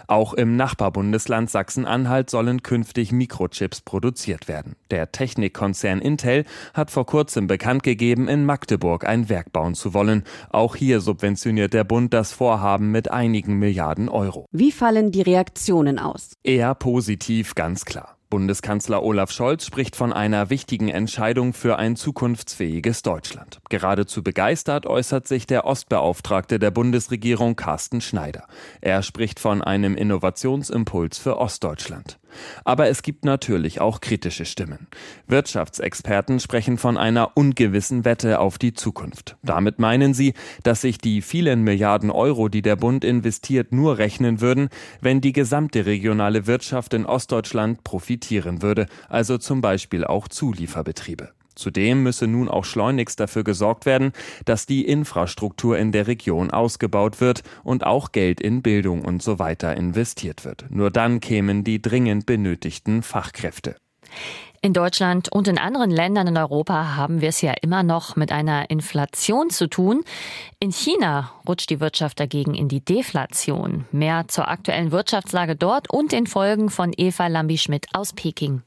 Auch 0.07 0.33
im 0.33 0.57
Nachbarbundesland 0.57 1.49
Sachsen-Anhalt 1.49 2.29
sollen 2.29 2.63
künftig 2.63 3.11
Mikrochips 3.11 3.81
produziert 3.81 4.47
werden. 4.47 4.75
Der 4.89 5.11
Technikkonzern 5.11 5.99
Intel 5.99 6.43
hat 6.73 6.89
vor 6.89 7.05
kurzem 7.05 7.45
bekannt 7.47 7.83
gegeben, 7.83 8.27
in 8.27 8.45
Magdeburg 8.45 9.05
ein 9.05 9.29
Werk 9.29 9.53
bauen 9.53 9.75
zu 9.75 9.93
wollen. 9.93 10.23
Auch 10.49 10.75
hier 10.75 10.99
subventioniert 10.99 11.73
der 11.73 11.83
Bund 11.83 12.13
das 12.13 12.33
Vorhaben 12.33 12.91
mit 12.91 13.11
einigen 13.11 13.59
Milliarden 13.59 14.09
Euro. 14.09 14.47
Wie 14.51 14.71
fallen 14.71 15.11
die 15.11 15.21
Reaktionen 15.21 15.99
aus? 15.99 16.33
Eher 16.43 16.73
positiv, 16.73 17.53
ganz 17.53 17.85
klar. 17.85 18.18
Bundeskanzler 18.29 19.01
Olaf 19.01 19.31
Scholz 19.31 19.65
spricht 19.65 19.95
von 19.95 20.13
einer 20.13 20.51
wichtigen 20.51 20.87
Entscheidung 20.87 21.53
für 21.53 21.77
ein 21.77 21.95
zukunftsfähiges 21.95 23.01
Deutschland. 23.01 23.59
Geradezu 23.69 24.21
begeistert 24.21 24.85
äußert 24.85 25.27
sich 25.27 25.47
der 25.47 25.65
Ostbeauftragte 25.65 26.59
der 26.59 26.69
Bundesregierung 26.69 27.55
Carsten 27.55 28.01
Schneider. 28.01 28.45
Er 28.81 29.01
spricht 29.01 29.39
von 29.39 29.63
einem 29.63 29.95
Innovationsimpuls 29.95 31.17
für 31.17 31.37
Ostdeutschland. 31.37 32.19
Aber 32.63 32.87
es 32.87 33.01
gibt 33.01 33.25
natürlich 33.25 33.81
auch 33.81 34.01
kritische 34.01 34.45
Stimmen. 34.45 34.87
Wirtschaftsexperten 35.27 36.39
sprechen 36.39 36.77
von 36.77 36.97
einer 36.97 37.35
ungewissen 37.35 38.05
Wette 38.05 38.39
auf 38.39 38.57
die 38.57 38.73
Zukunft. 38.73 39.37
Damit 39.43 39.79
meinen 39.79 40.13
sie, 40.13 40.33
dass 40.63 40.81
sich 40.81 40.97
die 40.97 41.21
vielen 41.21 41.63
Milliarden 41.63 42.11
Euro, 42.11 42.49
die 42.49 42.61
der 42.61 42.75
Bund 42.75 43.03
investiert, 43.03 43.71
nur 43.71 43.97
rechnen 43.97 44.41
würden, 44.41 44.69
wenn 45.01 45.21
die 45.21 45.33
gesamte 45.33 45.85
regionale 45.85 46.47
Wirtschaft 46.47 46.93
in 46.93 47.05
Ostdeutschland 47.05 47.83
profitieren 47.83 48.61
würde, 48.61 48.87
also 49.07 49.37
zum 49.37 49.61
Beispiel 49.61 50.03
auch 50.03 50.27
Zulieferbetriebe. 50.27 51.31
Zudem 51.59 52.03
müsse 52.03 52.25
nun 52.25 52.47
auch 52.47 52.65
schleunigst 52.65 53.19
dafür 53.19 53.43
gesorgt 53.43 53.85
werden, 53.85 54.13
dass 54.45 54.65
die 54.65 54.85
Infrastruktur 54.85 55.77
in 55.77 55.91
der 55.91 56.07
Region 56.07 56.51
ausgebaut 56.51 57.19
wird 57.19 57.43
und 57.63 57.85
auch 57.85 58.11
Geld 58.11 58.39
in 58.39 58.61
Bildung 58.61 59.03
und 59.03 59.21
so 59.21 59.39
weiter 59.39 59.75
investiert 59.75 60.45
wird. 60.45 60.65
Nur 60.69 60.89
dann 60.89 61.19
kämen 61.19 61.63
die 61.63 61.81
dringend 61.81 62.25
benötigten 62.25 63.03
Fachkräfte. 63.03 63.75
In 64.61 64.73
Deutschland 64.73 65.31
und 65.31 65.47
in 65.47 65.57
anderen 65.57 65.89
Ländern 65.89 66.27
in 66.27 66.37
Europa 66.37 66.97
haben 66.97 67.21
wir 67.21 67.29
es 67.29 67.41
ja 67.41 67.53
immer 67.61 67.81
noch 67.81 68.17
mit 68.17 68.31
einer 68.31 68.69
Inflation 68.69 69.49
zu 69.49 69.67
tun. 69.67 70.03
In 70.59 70.71
China 70.71 71.31
rutscht 71.47 71.69
die 71.69 71.79
Wirtschaft 71.79 72.19
dagegen 72.19 72.55
in 72.55 72.67
die 72.67 72.83
Deflation. 72.83 73.85
Mehr 73.91 74.27
zur 74.27 74.49
aktuellen 74.49 74.91
Wirtschaftslage 74.91 75.55
dort 75.55 75.89
und 75.89 76.11
den 76.11 76.27
Folgen 76.27 76.69
von 76.69 76.91
Eva 76.95 77.27
Lambi-Schmidt 77.27 77.87
aus 77.93 78.11
Peking. 78.11 78.61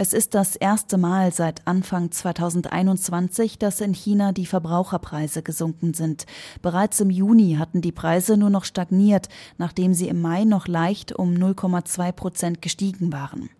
Es 0.00 0.12
ist 0.12 0.34
das 0.34 0.54
erste 0.54 0.96
Mal 0.96 1.32
seit 1.32 1.66
Anfang 1.66 2.12
2021, 2.12 3.58
dass 3.58 3.80
in 3.80 3.94
China 3.94 4.30
die 4.30 4.46
Verbraucherpreise 4.46 5.42
gesunken 5.42 5.92
sind. 5.92 6.24
Bereits 6.62 7.00
im 7.00 7.10
Juni 7.10 7.56
hatten 7.58 7.80
die 7.80 7.90
Preise 7.90 8.36
nur 8.36 8.48
noch 8.48 8.64
stagniert, 8.64 9.28
nachdem 9.56 9.94
sie 9.94 10.06
im 10.06 10.22
Mai 10.22 10.44
noch 10.44 10.68
leicht 10.68 11.18
um 11.18 11.34
0,2 11.34 12.12
Prozent 12.12 12.62
gestiegen 12.62 13.12
waren. 13.12 13.50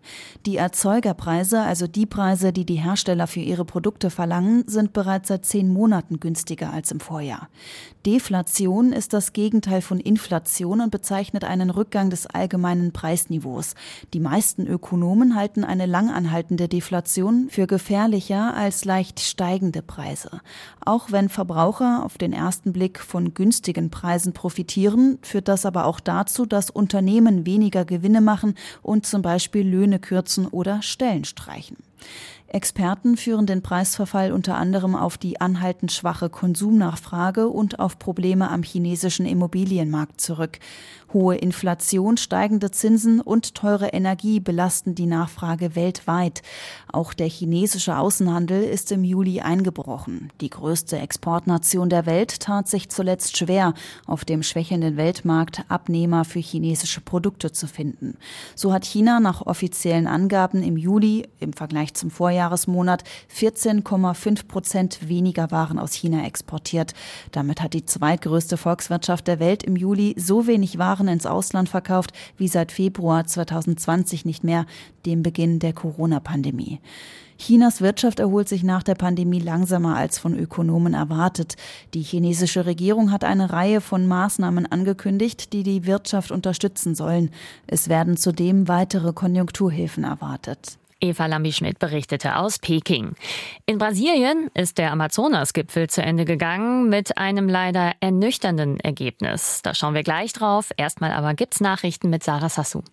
Die 0.45 0.55
Erzeugerpreise, 0.55 1.59
also 1.59 1.87
die 1.87 2.05
Preise, 2.05 2.53
die 2.53 2.65
die 2.65 2.75
Hersteller 2.75 3.27
für 3.27 3.41
ihre 3.41 3.65
Produkte 3.65 4.09
verlangen, 4.09 4.63
sind 4.65 4.93
bereits 4.93 5.27
seit 5.27 5.45
zehn 5.45 5.67
Monaten 5.67 6.21
günstiger 6.21 6.71
als 6.71 6.93
im 6.93 7.01
Vorjahr. 7.01 7.49
Deflation 8.05 8.93
ist 8.93 9.11
das 9.11 9.33
Gegenteil 9.33 9.81
von 9.81 9.99
Inflation 9.99 10.79
und 10.79 10.89
bezeichnet 10.89 11.43
einen 11.43 11.69
Rückgang 11.69 12.09
des 12.09 12.27
allgemeinen 12.27 12.93
Preisniveaus. 12.93 13.75
Die 14.13 14.21
meisten 14.21 14.67
Ökonomen 14.67 15.35
halten 15.35 15.65
eine 15.65 15.85
langanhaltende 16.29 16.67
Deflation 16.67 17.47
für 17.49 17.65
gefährlicher 17.65 18.53
als 18.55 18.85
leicht 18.85 19.19
steigende 19.19 19.81
Preise. 19.81 20.41
Auch 20.85 21.11
wenn 21.11 21.27
Verbraucher 21.27 22.03
auf 22.05 22.17
den 22.19 22.33
ersten 22.33 22.71
Blick 22.71 22.99
von 22.99 23.33
günstigen 23.33 23.89
Preisen 23.89 24.33
profitieren, 24.33 25.17
führt 25.23 25.47
das 25.47 25.65
aber 25.65 25.85
auch 25.85 25.99
dazu, 25.99 26.45
dass 26.45 26.69
Unternehmen 26.69 27.47
weniger 27.47 27.83
Gewinne 27.83 28.21
machen 28.21 28.53
und 28.83 29.07
zum 29.07 29.23
Beispiel 29.23 29.67
Löhne 29.67 29.97
kürzen 29.99 30.45
oder 30.45 30.83
Stellen 30.83 31.25
streichen. 31.25 31.77
Experten 32.47 33.15
führen 33.15 33.45
den 33.45 33.61
Preisverfall 33.61 34.31
unter 34.31 34.55
anderem 34.55 34.95
auf 34.95 35.19
die 35.19 35.39
anhaltend 35.39 35.91
schwache 35.91 36.29
Konsumnachfrage 36.29 37.47
und 37.47 37.79
auf 37.79 37.99
Probleme 37.99 38.49
am 38.49 38.63
chinesischen 38.63 39.27
Immobilienmarkt 39.27 40.19
zurück. 40.19 40.57
Hohe 41.13 41.35
Inflation, 41.35 42.17
steigende 42.17 42.69
Zinsen 42.69 43.19
und 43.19 43.55
teure 43.55 43.87
Energie 43.87 44.39
belasten 44.39 44.93
die 44.93 45.07
Nachfrage 45.07 45.75
weltweit. 45.75 46.43
Auch 46.91 47.13
der 47.13 47.27
chinesische 47.27 47.97
Außenhandel 47.97 48.63
ist 48.63 48.91
im 48.91 49.03
Juli 49.03 49.41
eingebrochen. 49.41 50.31
Die 50.39 50.51
größte 50.51 50.99
Exportnation 50.99 51.89
der 51.89 52.05
Welt 52.05 52.39
tat 52.41 52.67
sich 52.67 52.89
zuletzt 52.89 53.37
schwer, 53.37 53.73
auf 54.05 54.23
dem 54.23 54.43
schwächelnden 54.43 54.97
Weltmarkt 54.97 55.63
Abnehmer 55.67 56.25
für 56.25 56.39
chinesische 56.39 57.01
Produkte 57.01 57.51
zu 57.51 57.67
finden. 57.67 58.17
So 58.55 58.71
hat 58.71 58.85
China 58.85 59.19
nach 59.19 59.41
offiziellen 59.41 60.05
Angaben 60.05 60.61
im 60.61 60.77
Juli 60.77 61.27
im 61.39 61.53
Vergleich 61.53 61.95
zum 61.95 62.11
Vorjahresmonat 62.11 63.03
14,5 63.35 64.47
Prozent 64.47 65.09
weniger 65.09 65.49
Waren 65.49 65.79
aus 65.79 65.93
China 65.93 66.25
exportiert. 66.25 66.93
Damit 67.31 67.61
hat 67.61 67.73
die 67.73 67.85
zweitgrößte 67.85 68.57
Volkswirtschaft 68.57 69.27
der 69.27 69.39
Welt 69.39 69.63
im 69.63 69.75
Juli 69.75 70.15
so 70.17 70.45
wenig 70.45 70.77
Waren 70.77 70.98
Waren 70.99 71.07
ins 71.07 71.25
Ausland 71.25 71.69
verkauft 71.69 72.11
wie 72.37 72.49
seit 72.49 72.73
Februar 72.73 73.25
2020 73.25 74.25
nicht 74.25 74.43
mehr, 74.43 74.65
dem 75.05 75.23
Beginn 75.23 75.59
der 75.59 75.71
Corona-Pandemie. 75.71 76.81
Chinas 77.37 77.79
Wirtschaft 77.79 78.19
erholt 78.19 78.49
sich 78.49 78.63
nach 78.63 78.83
der 78.83 78.95
Pandemie 78.95 79.39
langsamer 79.39 79.95
als 79.95 80.19
von 80.19 80.37
Ökonomen 80.37 80.93
erwartet. 80.93 81.55
Die 81.93 82.01
chinesische 82.01 82.65
Regierung 82.65 83.13
hat 83.13 83.23
eine 83.23 83.53
Reihe 83.53 83.79
von 83.79 84.07
Maßnahmen 84.07 84.69
angekündigt, 84.69 85.53
die 85.53 85.63
die 85.63 85.85
Wirtschaft 85.85 86.31
unterstützen 86.31 86.95
sollen. 86.95 87.29
Es 87.65 87.87
werden 87.87 88.17
zudem 88.17 88.67
weitere 88.67 89.13
Konjunkturhilfen 89.13 90.03
erwartet. 90.03 90.77
Eva 91.01 91.25
Lambi-Schmidt 91.25 91.79
berichtete 91.79 92.35
aus 92.35 92.59
Peking. 92.59 93.13
In 93.65 93.77
Brasilien 93.77 94.49
ist 94.53 94.77
der 94.77 94.91
Amazonas-Gipfel 94.91 95.89
zu 95.89 96.01
Ende 96.01 96.25
gegangen 96.25 96.89
mit 96.89 97.17
einem 97.17 97.47
leider 97.47 97.93
ernüchternden 97.99 98.79
Ergebnis. 98.79 99.61
Da 99.63 99.73
schauen 99.73 99.93
wir 99.93 100.03
gleich 100.03 100.33
drauf. 100.33 100.71
Erstmal 100.77 101.11
aber 101.11 101.33
gibt's 101.33 101.61
Nachrichten 101.61 102.09
mit 102.09 102.23
Sarah 102.23 102.49
Sassou. 102.49 102.83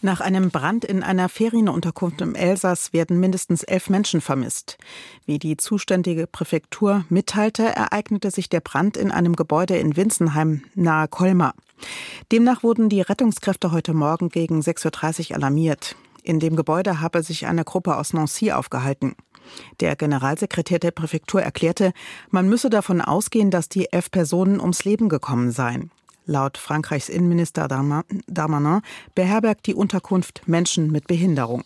Nach 0.00 0.20
einem 0.20 0.50
Brand 0.50 0.84
in 0.84 1.02
einer 1.02 1.28
Ferienunterkunft 1.28 2.20
im 2.20 2.34
Elsass 2.34 2.92
werden 2.92 3.20
mindestens 3.20 3.62
elf 3.62 3.88
Menschen 3.88 4.20
vermisst. 4.20 4.78
Wie 5.24 5.38
die 5.38 5.56
zuständige 5.56 6.26
Präfektur 6.26 7.04
mitteilte, 7.08 7.64
ereignete 7.64 8.30
sich 8.30 8.48
der 8.48 8.60
Brand 8.60 8.96
in 8.96 9.10
einem 9.10 9.36
Gebäude 9.36 9.76
in 9.76 9.96
Winsenheim 9.96 10.62
nahe 10.74 11.08
Colmar. 11.08 11.54
Demnach 12.30 12.62
wurden 12.62 12.88
die 12.88 13.00
Rettungskräfte 13.00 13.72
heute 13.72 13.94
Morgen 13.94 14.28
gegen 14.28 14.60
6.30 14.60 15.30
Uhr 15.30 15.36
alarmiert. 15.36 15.96
In 16.22 16.38
dem 16.38 16.56
Gebäude 16.56 17.00
habe 17.00 17.22
sich 17.22 17.46
eine 17.46 17.64
Gruppe 17.64 17.96
aus 17.96 18.12
Nancy 18.12 18.52
aufgehalten. 18.52 19.16
Der 19.80 19.96
Generalsekretär 19.96 20.78
der 20.78 20.92
Präfektur 20.92 21.42
erklärte, 21.42 21.92
man 22.30 22.48
müsse 22.48 22.70
davon 22.70 23.00
ausgehen, 23.00 23.50
dass 23.50 23.68
die 23.68 23.92
elf 23.92 24.10
Personen 24.10 24.60
ums 24.60 24.84
Leben 24.84 25.08
gekommen 25.08 25.50
seien. 25.50 25.90
Laut 26.24 26.56
Frankreichs 26.56 27.08
Innenminister 27.08 27.66
Darmanin 27.66 28.82
beherbergt 29.14 29.66
die 29.66 29.74
Unterkunft 29.74 30.42
Menschen 30.46 30.92
mit 30.92 31.08
Behinderung. 31.08 31.64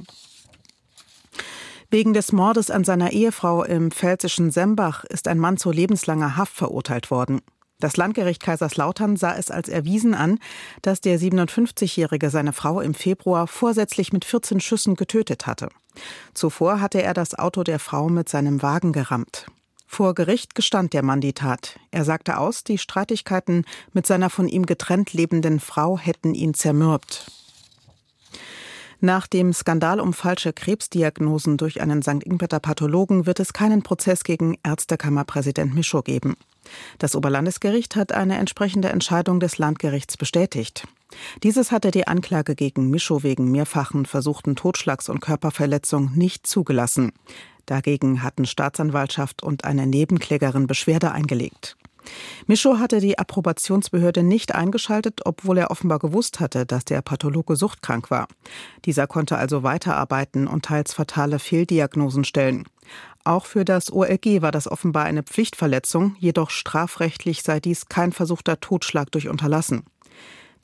Wegen 1.90 2.14
des 2.14 2.32
Mordes 2.32 2.70
an 2.70 2.82
seiner 2.82 3.12
Ehefrau 3.12 3.62
im 3.62 3.90
pfälzischen 3.90 4.50
Sembach 4.50 5.04
ist 5.04 5.28
ein 5.28 5.38
Mann 5.38 5.58
zu 5.58 5.70
lebenslanger 5.70 6.36
Haft 6.36 6.54
verurteilt 6.54 7.10
worden. 7.10 7.42
Das 7.86 7.96
Landgericht 7.96 8.42
Kaiserslautern 8.42 9.14
sah 9.14 9.36
es 9.36 9.48
als 9.48 9.68
erwiesen 9.68 10.12
an, 10.12 10.40
dass 10.82 11.00
der 11.00 11.20
57-Jährige 11.20 12.30
seine 12.30 12.52
Frau 12.52 12.80
im 12.80 12.94
Februar 12.94 13.46
vorsätzlich 13.46 14.12
mit 14.12 14.24
14 14.24 14.58
Schüssen 14.58 14.96
getötet 14.96 15.46
hatte. 15.46 15.68
Zuvor 16.34 16.80
hatte 16.80 17.00
er 17.00 17.14
das 17.14 17.38
Auto 17.38 17.62
der 17.62 17.78
Frau 17.78 18.08
mit 18.08 18.28
seinem 18.28 18.60
Wagen 18.60 18.92
gerammt. 18.92 19.46
Vor 19.86 20.16
Gericht 20.16 20.56
gestand 20.56 20.94
der 20.94 21.04
Mann 21.04 21.20
die 21.20 21.32
Tat. 21.32 21.78
Er 21.92 22.04
sagte 22.04 22.38
aus, 22.38 22.64
die 22.64 22.78
Streitigkeiten 22.78 23.64
mit 23.92 24.04
seiner 24.04 24.30
von 24.30 24.48
ihm 24.48 24.66
getrennt 24.66 25.12
lebenden 25.12 25.60
Frau 25.60 25.96
hätten 25.96 26.34
ihn 26.34 26.54
zermürbt. 26.54 27.30
Nach 28.98 29.28
dem 29.28 29.52
Skandal 29.52 30.00
um 30.00 30.12
falsche 30.12 30.52
Krebsdiagnosen 30.52 31.56
durch 31.56 31.80
einen 31.80 32.02
St. 32.02 32.24
Ingberter 32.24 32.58
Pathologen 32.58 33.26
wird 33.26 33.38
es 33.38 33.52
keinen 33.52 33.84
Prozess 33.84 34.24
gegen 34.24 34.58
Ärztekammerpräsident 34.64 35.72
Mischow 35.72 36.02
geben. 36.02 36.34
Das 36.98 37.14
Oberlandesgericht 37.14 37.96
hat 37.96 38.12
eine 38.12 38.38
entsprechende 38.38 38.88
Entscheidung 38.88 39.40
des 39.40 39.58
Landgerichts 39.58 40.16
bestätigt. 40.16 40.86
Dieses 41.42 41.72
hatte 41.72 41.90
die 41.90 42.06
Anklage 42.06 42.54
gegen 42.54 42.90
Mischow 42.90 43.22
wegen 43.22 43.50
mehrfachen 43.50 44.06
versuchten 44.06 44.56
Totschlags 44.56 45.08
und 45.08 45.20
Körperverletzung 45.20 46.12
nicht 46.14 46.46
zugelassen. 46.46 47.12
Dagegen 47.66 48.22
hatten 48.22 48.46
Staatsanwaltschaft 48.46 49.42
und 49.42 49.64
eine 49.64 49.86
Nebenklägerin 49.86 50.66
Beschwerde 50.66 51.12
eingelegt. 51.12 51.76
Mischow 52.46 52.78
hatte 52.78 53.00
die 53.00 53.18
Approbationsbehörde 53.18 54.22
nicht 54.22 54.54
eingeschaltet, 54.54 55.22
obwohl 55.24 55.58
er 55.58 55.72
offenbar 55.72 55.98
gewusst 55.98 56.38
hatte, 56.38 56.64
dass 56.64 56.84
der 56.84 57.02
Pathologe 57.02 57.56
suchtkrank 57.56 58.10
war. 58.10 58.28
Dieser 58.84 59.08
konnte 59.08 59.36
also 59.36 59.64
weiterarbeiten 59.64 60.46
und 60.46 60.64
teils 60.64 60.94
fatale 60.94 61.40
Fehldiagnosen 61.40 62.24
stellen. 62.24 62.64
Auch 63.26 63.44
für 63.44 63.64
das 63.64 63.92
OLG 63.92 64.40
war 64.40 64.52
das 64.52 64.70
offenbar 64.70 65.04
eine 65.04 65.24
Pflichtverletzung, 65.24 66.14
jedoch 66.20 66.50
strafrechtlich 66.50 67.42
sei 67.42 67.58
dies 67.58 67.88
kein 67.88 68.12
versuchter 68.12 68.60
Totschlag 68.60 69.10
durch 69.10 69.28
Unterlassen. 69.28 69.82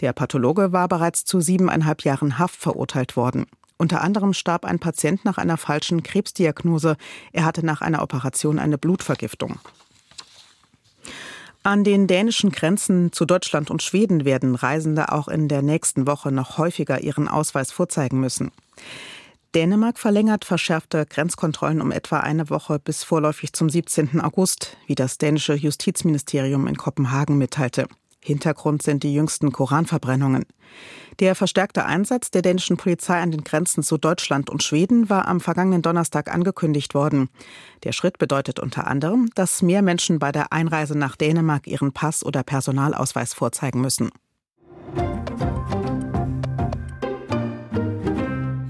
Der 0.00 0.12
Pathologe 0.12 0.70
war 0.70 0.86
bereits 0.86 1.24
zu 1.24 1.40
siebeneinhalb 1.40 2.04
Jahren 2.04 2.38
Haft 2.38 2.54
verurteilt 2.54 3.16
worden. 3.16 3.46
Unter 3.78 4.00
anderem 4.00 4.32
starb 4.32 4.64
ein 4.64 4.78
Patient 4.78 5.24
nach 5.24 5.38
einer 5.38 5.56
falschen 5.56 6.04
Krebsdiagnose. 6.04 6.96
Er 7.32 7.44
hatte 7.44 7.66
nach 7.66 7.80
einer 7.80 8.00
Operation 8.00 8.60
eine 8.60 8.78
Blutvergiftung. 8.78 9.58
An 11.64 11.82
den 11.82 12.06
dänischen 12.06 12.52
Grenzen 12.52 13.10
zu 13.10 13.24
Deutschland 13.24 13.72
und 13.72 13.82
Schweden 13.82 14.24
werden 14.24 14.54
Reisende 14.54 15.10
auch 15.10 15.26
in 15.26 15.48
der 15.48 15.62
nächsten 15.62 16.06
Woche 16.06 16.30
noch 16.30 16.58
häufiger 16.58 17.00
ihren 17.00 17.26
Ausweis 17.26 17.72
vorzeigen 17.72 18.20
müssen. 18.20 18.52
Dänemark 19.54 19.98
verlängert 19.98 20.46
verschärfte 20.46 21.04
Grenzkontrollen 21.04 21.82
um 21.82 21.92
etwa 21.92 22.20
eine 22.20 22.48
Woche 22.48 22.78
bis 22.78 23.04
vorläufig 23.04 23.52
zum 23.52 23.68
17. 23.68 24.20
August, 24.20 24.78
wie 24.86 24.94
das 24.94 25.18
dänische 25.18 25.54
Justizministerium 25.54 26.66
in 26.66 26.76
Kopenhagen 26.76 27.36
mitteilte. 27.36 27.86
Hintergrund 28.24 28.82
sind 28.82 29.02
die 29.02 29.12
jüngsten 29.12 29.50
Koranverbrennungen. 29.50 30.44
Der 31.18 31.34
verstärkte 31.34 31.84
Einsatz 31.84 32.30
der 32.30 32.40
dänischen 32.40 32.76
Polizei 32.76 33.20
an 33.20 33.32
den 33.32 33.44
Grenzen 33.44 33.82
zu 33.82 33.98
Deutschland 33.98 34.48
und 34.48 34.62
Schweden 34.62 35.10
war 35.10 35.26
am 35.26 35.40
vergangenen 35.40 35.82
Donnerstag 35.82 36.32
angekündigt 36.32 36.94
worden. 36.94 37.28
Der 37.82 37.92
Schritt 37.92 38.18
bedeutet 38.18 38.60
unter 38.60 38.86
anderem, 38.86 39.28
dass 39.34 39.60
mehr 39.60 39.82
Menschen 39.82 40.18
bei 40.18 40.32
der 40.32 40.52
Einreise 40.52 40.96
nach 40.96 41.16
Dänemark 41.16 41.66
ihren 41.66 41.92
Pass 41.92 42.24
oder 42.24 42.44
Personalausweis 42.44 43.34
vorzeigen 43.34 43.80
müssen. 43.80 44.10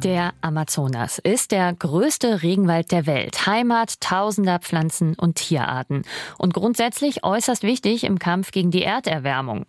Der 0.02 0.32
Amazonas 0.40 1.20
ist 1.20 1.52
der 1.52 1.72
größte 1.72 2.42
Regenwald 2.42 2.90
der 2.90 3.06
Welt, 3.06 3.46
Heimat 3.46 4.00
tausender 4.00 4.58
Pflanzen- 4.58 5.14
und 5.14 5.36
Tierarten 5.36 6.02
und 6.38 6.54
grundsätzlich 6.54 7.22
äußerst 7.22 7.62
wichtig 7.62 8.02
im 8.02 8.18
Kampf 8.18 8.50
gegen 8.50 8.72
die 8.72 8.82
Erderwärmung. 8.82 9.64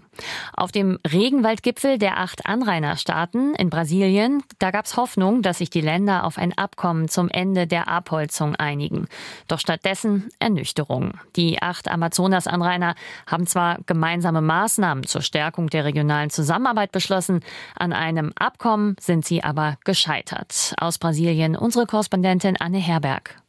Auf 0.56 0.72
dem 0.72 1.00
Regenwaldgipfel 1.12 1.98
der 1.98 2.20
acht 2.20 2.46
Anrainerstaaten 2.46 3.56
in 3.56 3.70
Brasilien, 3.70 4.44
da 4.60 4.72
gab 4.72 4.86
es 4.86 4.98
Hoffnung, 4.98 5.42
dass 5.42 5.58
sich 5.58 5.70
die 5.70 5.82
Länder 5.82 6.24
auf 6.26 6.38
ein 6.38 6.58
Abkommen 6.58 7.10
zum 7.10 7.30
Ende 7.30 7.68
der 7.68 7.88
Abholzung 7.88 8.56
einigen. 8.56 9.08
Doch 9.48 9.60
stattdessen 9.60 10.30
Ernüchterung. 10.40 11.14
Die 11.36 11.62
acht 11.62 11.90
Amazonas-Anrainer 11.90 12.96
haben 13.28 13.48
zwar 13.48 13.80
gemeinsame 13.86 14.42
Maßnahmen 14.42 15.06
zur 15.06 15.22
Stärkung 15.22 15.70
der 15.70 15.86
regionalen 15.86 16.30
Zusammenarbeit 16.30 16.92
beschlossen, 16.92 17.42
an 17.76 17.94
einem 17.94 18.32
Abkommen 18.36 18.96
sind 19.00 19.26
sie 19.26 19.44
aber 19.44 19.78
gescheitert. 19.84 20.74
Aus 20.78 20.98
Brasilien 20.98 21.56
unsere 21.56 21.86
Korrespondentin 21.86 22.58
Anne 22.60 22.80
Herberg. 22.80 23.43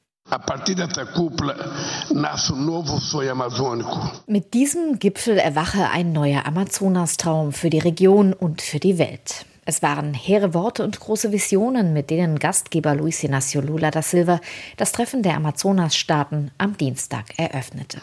Mit 4.26 4.54
diesem 4.54 4.98
Gipfel 4.98 5.38
erwache 5.38 5.90
ein 5.90 6.12
neuer 6.12 6.46
Amazonastraum 6.46 7.52
für 7.52 7.70
die 7.70 7.78
Region 7.78 8.32
und 8.32 8.62
für 8.62 8.80
die 8.80 8.98
Welt. 8.98 9.46
Es 9.66 9.83
waren 9.83 10.12
hehre 10.12 10.52
Worte 10.52 10.85
und 10.85 11.00
große 11.00 11.33
Visionen, 11.33 11.94
mit 11.94 12.11
denen 12.11 12.38
Gastgeber 12.38 12.94
Luis 12.94 13.23
Inácio 13.23 13.62
Lula 13.62 13.90
da 13.90 14.02
Silva 14.02 14.40
das 14.76 14.92
Treffen 14.92 15.23
der 15.23 15.37
Amazonasstaaten 15.37 16.50
am 16.59 16.76
Dienstag 16.76 17.38
eröffnete. 17.38 17.99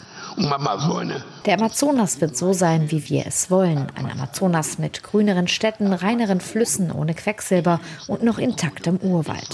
Der 1.46 1.58
Amazonas 1.58 2.20
wird 2.20 2.36
so 2.36 2.52
sein, 2.52 2.90
wie 2.90 3.08
wir 3.08 3.26
es 3.26 3.50
wollen. 3.50 3.86
Ein 3.94 4.10
Amazonas 4.10 4.78
mit 4.78 5.04
grüneren 5.04 5.46
Städten, 5.46 5.92
reineren 5.92 6.40
Flüssen 6.40 6.90
ohne 6.90 7.14
Quecksilber 7.14 7.80
und 8.08 8.24
noch 8.24 8.38
intaktem 8.38 8.96
Urwald. 8.96 9.48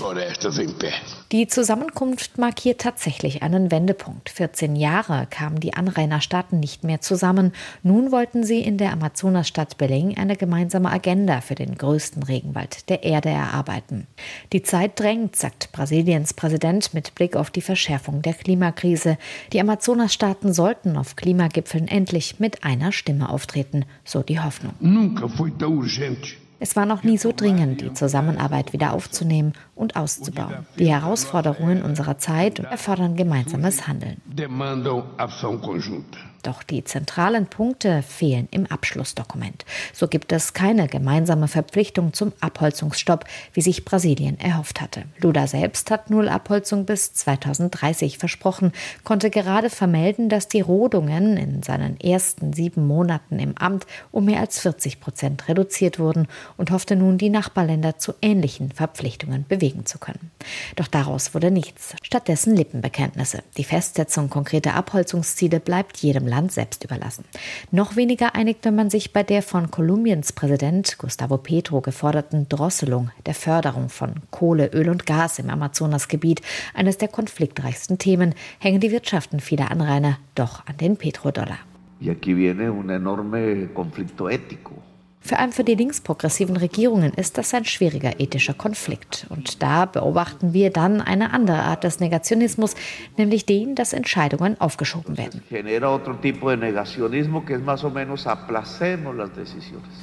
Die 1.30 1.46
Zusammenkunft 1.46 2.38
markiert 2.38 2.80
tatsächlich 2.80 3.42
einen 3.42 3.70
Wendepunkt. 3.70 4.30
14 4.30 4.76
Jahre 4.76 5.26
kamen 5.28 5.60
die 5.60 5.74
Anrainerstaaten 5.74 6.58
nicht 6.58 6.84
mehr 6.84 7.02
zusammen. 7.02 7.52
Nun 7.82 8.12
wollten 8.12 8.44
sie 8.44 8.60
in 8.60 8.78
der 8.78 8.92
Amazonasstadt 8.92 9.76
Belém 9.76 10.16
eine 10.18 10.36
gemeinsame 10.36 10.90
Agenda 10.90 11.42
für 11.42 11.54
den 11.54 11.76
größten 11.76 11.97
größten 11.98 12.22
Regenwald 12.22 12.88
der 12.90 13.02
Erde 13.02 13.28
erarbeiten. 13.28 14.06
Die 14.52 14.62
Zeit 14.62 15.00
drängt, 15.00 15.34
sagt 15.34 15.72
Brasiliens 15.72 16.32
Präsident 16.32 16.94
mit 16.94 17.16
Blick 17.16 17.34
auf 17.34 17.50
die 17.50 17.60
Verschärfung 17.60 18.22
der 18.22 18.34
Klimakrise. 18.34 19.18
Die 19.52 19.60
Amazonasstaaten 19.60 20.52
sollten 20.52 20.96
auf 20.96 21.16
Klimagipfeln 21.16 21.88
endlich 21.88 22.38
mit 22.38 22.62
einer 22.62 22.92
Stimme 22.92 23.28
auftreten, 23.28 23.84
so 24.04 24.22
die 24.22 24.38
Hoffnung. 24.38 24.74
Es 26.60 26.76
war 26.76 26.86
noch 26.86 27.02
nie 27.02 27.18
so 27.18 27.32
dringend, 27.34 27.80
die 27.80 27.92
Zusammenarbeit 27.92 28.72
wieder 28.72 28.92
aufzunehmen 28.92 29.54
und 29.74 29.96
auszubauen. 29.96 30.66
Die 30.78 30.88
Herausforderungen 30.88 31.82
unserer 31.82 32.18
Zeit 32.18 32.60
erfordern 32.60 33.16
gemeinsames 33.16 33.88
Handeln. 33.88 34.20
Doch 36.42 36.62
die 36.62 36.84
zentralen 36.84 37.46
Punkte 37.46 38.02
fehlen 38.02 38.48
im 38.50 38.66
Abschlussdokument. 38.66 39.64
So 39.92 40.08
gibt 40.08 40.32
es 40.32 40.52
keine 40.52 40.88
gemeinsame 40.88 41.48
Verpflichtung 41.48 42.12
zum 42.12 42.32
Abholzungsstopp, 42.40 43.24
wie 43.52 43.60
sich 43.60 43.84
Brasilien 43.84 44.38
erhofft 44.38 44.80
hatte. 44.80 45.04
Lula 45.18 45.46
selbst 45.46 45.90
hat 45.90 46.10
Null 46.10 46.28
Abholzung 46.28 46.84
bis 46.84 47.12
2030 47.14 48.18
versprochen, 48.18 48.72
konnte 49.04 49.30
gerade 49.30 49.70
vermelden, 49.70 50.28
dass 50.28 50.48
die 50.48 50.60
Rodungen 50.60 51.36
in 51.36 51.62
seinen 51.62 51.98
ersten 52.00 52.52
sieben 52.52 52.86
Monaten 52.86 53.38
im 53.38 53.56
Amt 53.58 53.86
um 54.12 54.26
mehr 54.26 54.40
als 54.40 54.60
40 54.60 55.00
Prozent 55.00 55.48
reduziert 55.48 55.98
wurden 55.98 56.28
und 56.56 56.70
hoffte 56.70 56.96
nun, 56.96 57.18
die 57.18 57.30
Nachbarländer 57.30 57.98
zu 57.98 58.14
ähnlichen 58.22 58.70
Verpflichtungen 58.70 59.44
bewegen 59.48 59.86
zu 59.86 59.98
können. 59.98 60.30
Doch 60.76 60.86
daraus 60.86 61.34
wurde 61.34 61.50
nichts. 61.50 61.94
Stattdessen 62.02 62.54
Lippenbekenntnisse. 62.54 63.42
Die 63.56 63.64
Festsetzung 63.64 64.30
konkreter 64.30 64.74
Abholzungsziele 64.74 65.60
bleibt 65.60 65.98
jedem 65.98 66.26
Land 66.28 66.52
selbst 66.52 66.84
überlassen. 66.84 67.24
Noch 67.70 67.96
weniger 67.96 68.34
einigte 68.34 68.70
man 68.70 68.90
sich 68.90 69.12
bei 69.12 69.22
der 69.22 69.42
von 69.42 69.70
Kolumbiens 69.70 70.32
Präsident 70.32 70.98
Gustavo 70.98 71.38
Petro 71.38 71.80
geforderten 71.80 72.48
Drosselung 72.48 73.10
der 73.26 73.34
Förderung 73.34 73.88
von 73.88 74.14
Kohle, 74.30 74.70
Öl 74.72 74.88
und 74.88 75.06
Gas 75.06 75.38
im 75.38 75.50
Amazonasgebiet. 75.50 76.42
Eines 76.74 76.98
der 76.98 77.08
konfliktreichsten 77.08 77.98
Themen 77.98 78.34
hängen 78.58 78.80
die 78.80 78.92
Wirtschaften 78.92 79.40
vieler 79.40 79.70
Anrainer 79.70 80.18
doch 80.34 80.66
an 80.66 80.76
den 80.76 80.96
Petrodollar. 80.96 81.58
Y 82.00 82.10
aquí 82.10 82.36
viene 82.36 82.70
un 82.70 82.90
enorme 82.90 83.68
conflicto. 83.74 84.28
Vor 85.28 85.38
allem 85.38 85.52
für 85.52 85.62
die 85.62 85.74
linksprogressiven 85.74 86.56
Regierungen 86.56 87.12
ist 87.12 87.36
das 87.36 87.52
ein 87.52 87.66
schwieriger 87.66 88.18
ethischer 88.18 88.54
Konflikt. 88.54 89.26
Und 89.28 89.62
da 89.62 89.84
beobachten 89.84 90.54
wir 90.54 90.70
dann 90.70 91.02
eine 91.02 91.34
andere 91.34 91.58
Art 91.58 91.84
des 91.84 92.00
Negationismus, 92.00 92.74
nämlich 93.18 93.44
den, 93.44 93.74
dass 93.74 93.92
Entscheidungen 93.92 94.58
aufgeschoben 94.58 95.18
werden. 95.18 95.42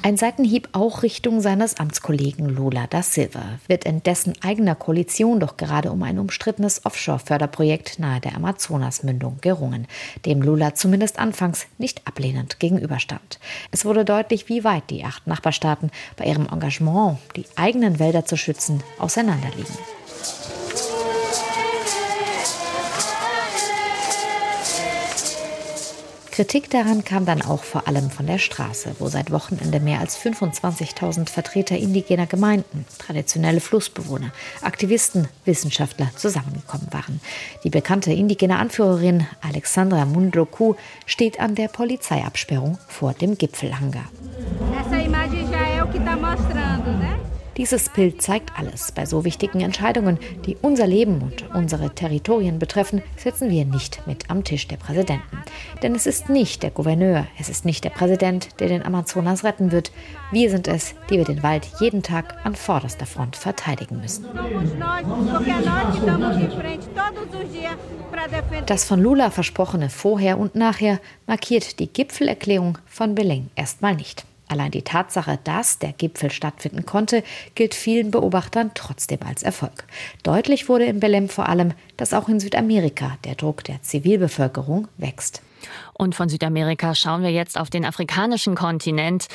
Ein 0.02 0.16
Seitenhieb 0.16 0.68
auch 0.70 1.02
Richtung 1.02 1.40
seines 1.40 1.76
Amtskollegen 1.80 2.48
Lula 2.48 2.86
da 2.88 3.02
Silva. 3.02 3.58
Wird 3.66 3.84
in 3.84 4.04
dessen 4.04 4.34
eigener 4.42 4.76
Koalition 4.76 5.40
doch 5.40 5.56
gerade 5.56 5.90
um 5.90 6.04
ein 6.04 6.20
umstrittenes 6.20 6.86
Offshore-Förderprojekt 6.86 7.98
nahe 7.98 8.20
der 8.20 8.36
Amazonasmündung 8.36 9.38
gerungen, 9.40 9.88
dem 10.24 10.40
Lula 10.40 10.76
zumindest 10.76 11.18
anfangs 11.18 11.66
nicht 11.78 12.06
ablehnend 12.06 12.60
gegenüberstand. 12.60 13.40
Es 13.72 13.84
wurde 13.84 14.04
deutlich, 14.04 14.48
wie 14.48 14.62
weit 14.62 14.88
die 14.90 15.00
acht 15.16 15.26
Nachbarstaaten 15.26 15.90
bei 16.16 16.26
ihrem 16.26 16.46
Engagement, 16.46 17.18
die 17.36 17.46
eigenen 17.56 17.98
Wälder 17.98 18.24
zu 18.24 18.36
schützen, 18.36 18.82
auseinanderliegen. 18.98 19.74
Kritik 26.36 26.68
daran 26.68 27.02
kam 27.02 27.24
dann 27.24 27.40
auch 27.40 27.64
vor 27.64 27.88
allem 27.88 28.10
von 28.10 28.26
der 28.26 28.36
Straße, 28.36 28.96
wo 28.98 29.08
seit 29.08 29.30
Wochenende 29.30 29.80
mehr 29.80 30.00
als 30.00 30.18
25.000 30.18 31.30
Vertreter 31.30 31.78
indigener 31.78 32.26
Gemeinden, 32.26 32.84
traditionelle 32.98 33.60
Flussbewohner, 33.60 34.32
Aktivisten, 34.60 35.28
Wissenschaftler 35.46 36.10
zusammengekommen 36.14 36.88
waren. 36.90 37.22
Die 37.64 37.70
bekannte 37.70 38.12
indigene 38.12 38.58
Anführerin 38.58 39.26
Alexandra 39.40 40.04
Mundroku 40.04 40.74
steht 41.06 41.40
an 41.40 41.54
der 41.54 41.68
Polizeiabsperrung 41.68 42.76
vor 42.86 43.14
dem 43.14 43.38
Gipfelhangar. 43.38 44.04
Dieses 47.56 47.88
Bild 47.88 48.20
zeigt 48.20 48.58
alles. 48.58 48.92
Bei 48.92 49.06
so 49.06 49.24
wichtigen 49.24 49.60
Entscheidungen, 49.60 50.18
die 50.44 50.58
unser 50.60 50.86
Leben 50.86 51.22
und 51.22 51.54
unsere 51.54 51.94
Territorien 51.94 52.58
betreffen, 52.58 53.02
sitzen 53.16 53.48
wir 53.48 53.64
nicht 53.64 54.06
mit 54.06 54.28
am 54.30 54.44
Tisch 54.44 54.68
der 54.68 54.76
Präsidenten. 54.76 55.38
Denn 55.82 55.94
es 55.94 56.06
ist 56.06 56.28
nicht 56.28 56.62
der 56.62 56.70
Gouverneur, 56.70 57.26
es 57.38 57.48
ist 57.48 57.64
nicht 57.64 57.82
der 57.84 57.90
Präsident, 57.90 58.60
der 58.60 58.68
den 58.68 58.84
Amazonas 58.84 59.42
retten 59.42 59.72
wird. 59.72 59.90
Wir 60.30 60.50
sind 60.50 60.68
es, 60.68 60.94
die 61.08 61.16
wir 61.16 61.24
den 61.24 61.42
Wald 61.42 61.66
jeden 61.80 62.02
Tag 62.02 62.36
an 62.44 62.54
vorderster 62.54 63.06
Front 63.06 63.36
verteidigen 63.36 64.00
müssen. 64.00 64.26
Das 68.66 68.84
von 68.84 69.00
Lula 69.00 69.30
versprochene 69.30 69.88
Vorher 69.88 70.38
und 70.38 70.56
Nachher 70.56 71.00
markiert 71.26 71.78
die 71.78 71.90
Gipfelerklärung 71.90 72.78
von 72.86 73.14
Belém 73.14 73.44
erstmal 73.54 73.94
nicht. 73.94 74.26
Allein 74.48 74.70
die 74.70 74.82
Tatsache, 74.82 75.38
dass 75.42 75.78
der 75.78 75.92
Gipfel 75.92 76.30
stattfinden 76.30 76.86
konnte, 76.86 77.24
gilt 77.54 77.74
vielen 77.74 78.10
Beobachtern 78.10 78.70
trotzdem 78.74 79.18
als 79.26 79.42
Erfolg. 79.42 79.84
Deutlich 80.22 80.68
wurde 80.68 80.84
in 80.84 81.00
Belém 81.00 81.28
vor 81.28 81.48
allem, 81.48 81.72
dass 81.96 82.14
auch 82.14 82.28
in 82.28 82.38
Südamerika 82.38 83.18
der 83.24 83.34
Druck 83.34 83.64
der 83.64 83.82
Zivilbevölkerung 83.82 84.88
wächst. 84.98 85.42
Und 85.94 86.14
von 86.14 86.28
Südamerika 86.28 86.94
schauen 86.94 87.22
wir 87.22 87.30
jetzt 87.30 87.58
auf 87.58 87.70
den 87.70 87.84
afrikanischen 87.84 88.54
Kontinent. 88.54 89.26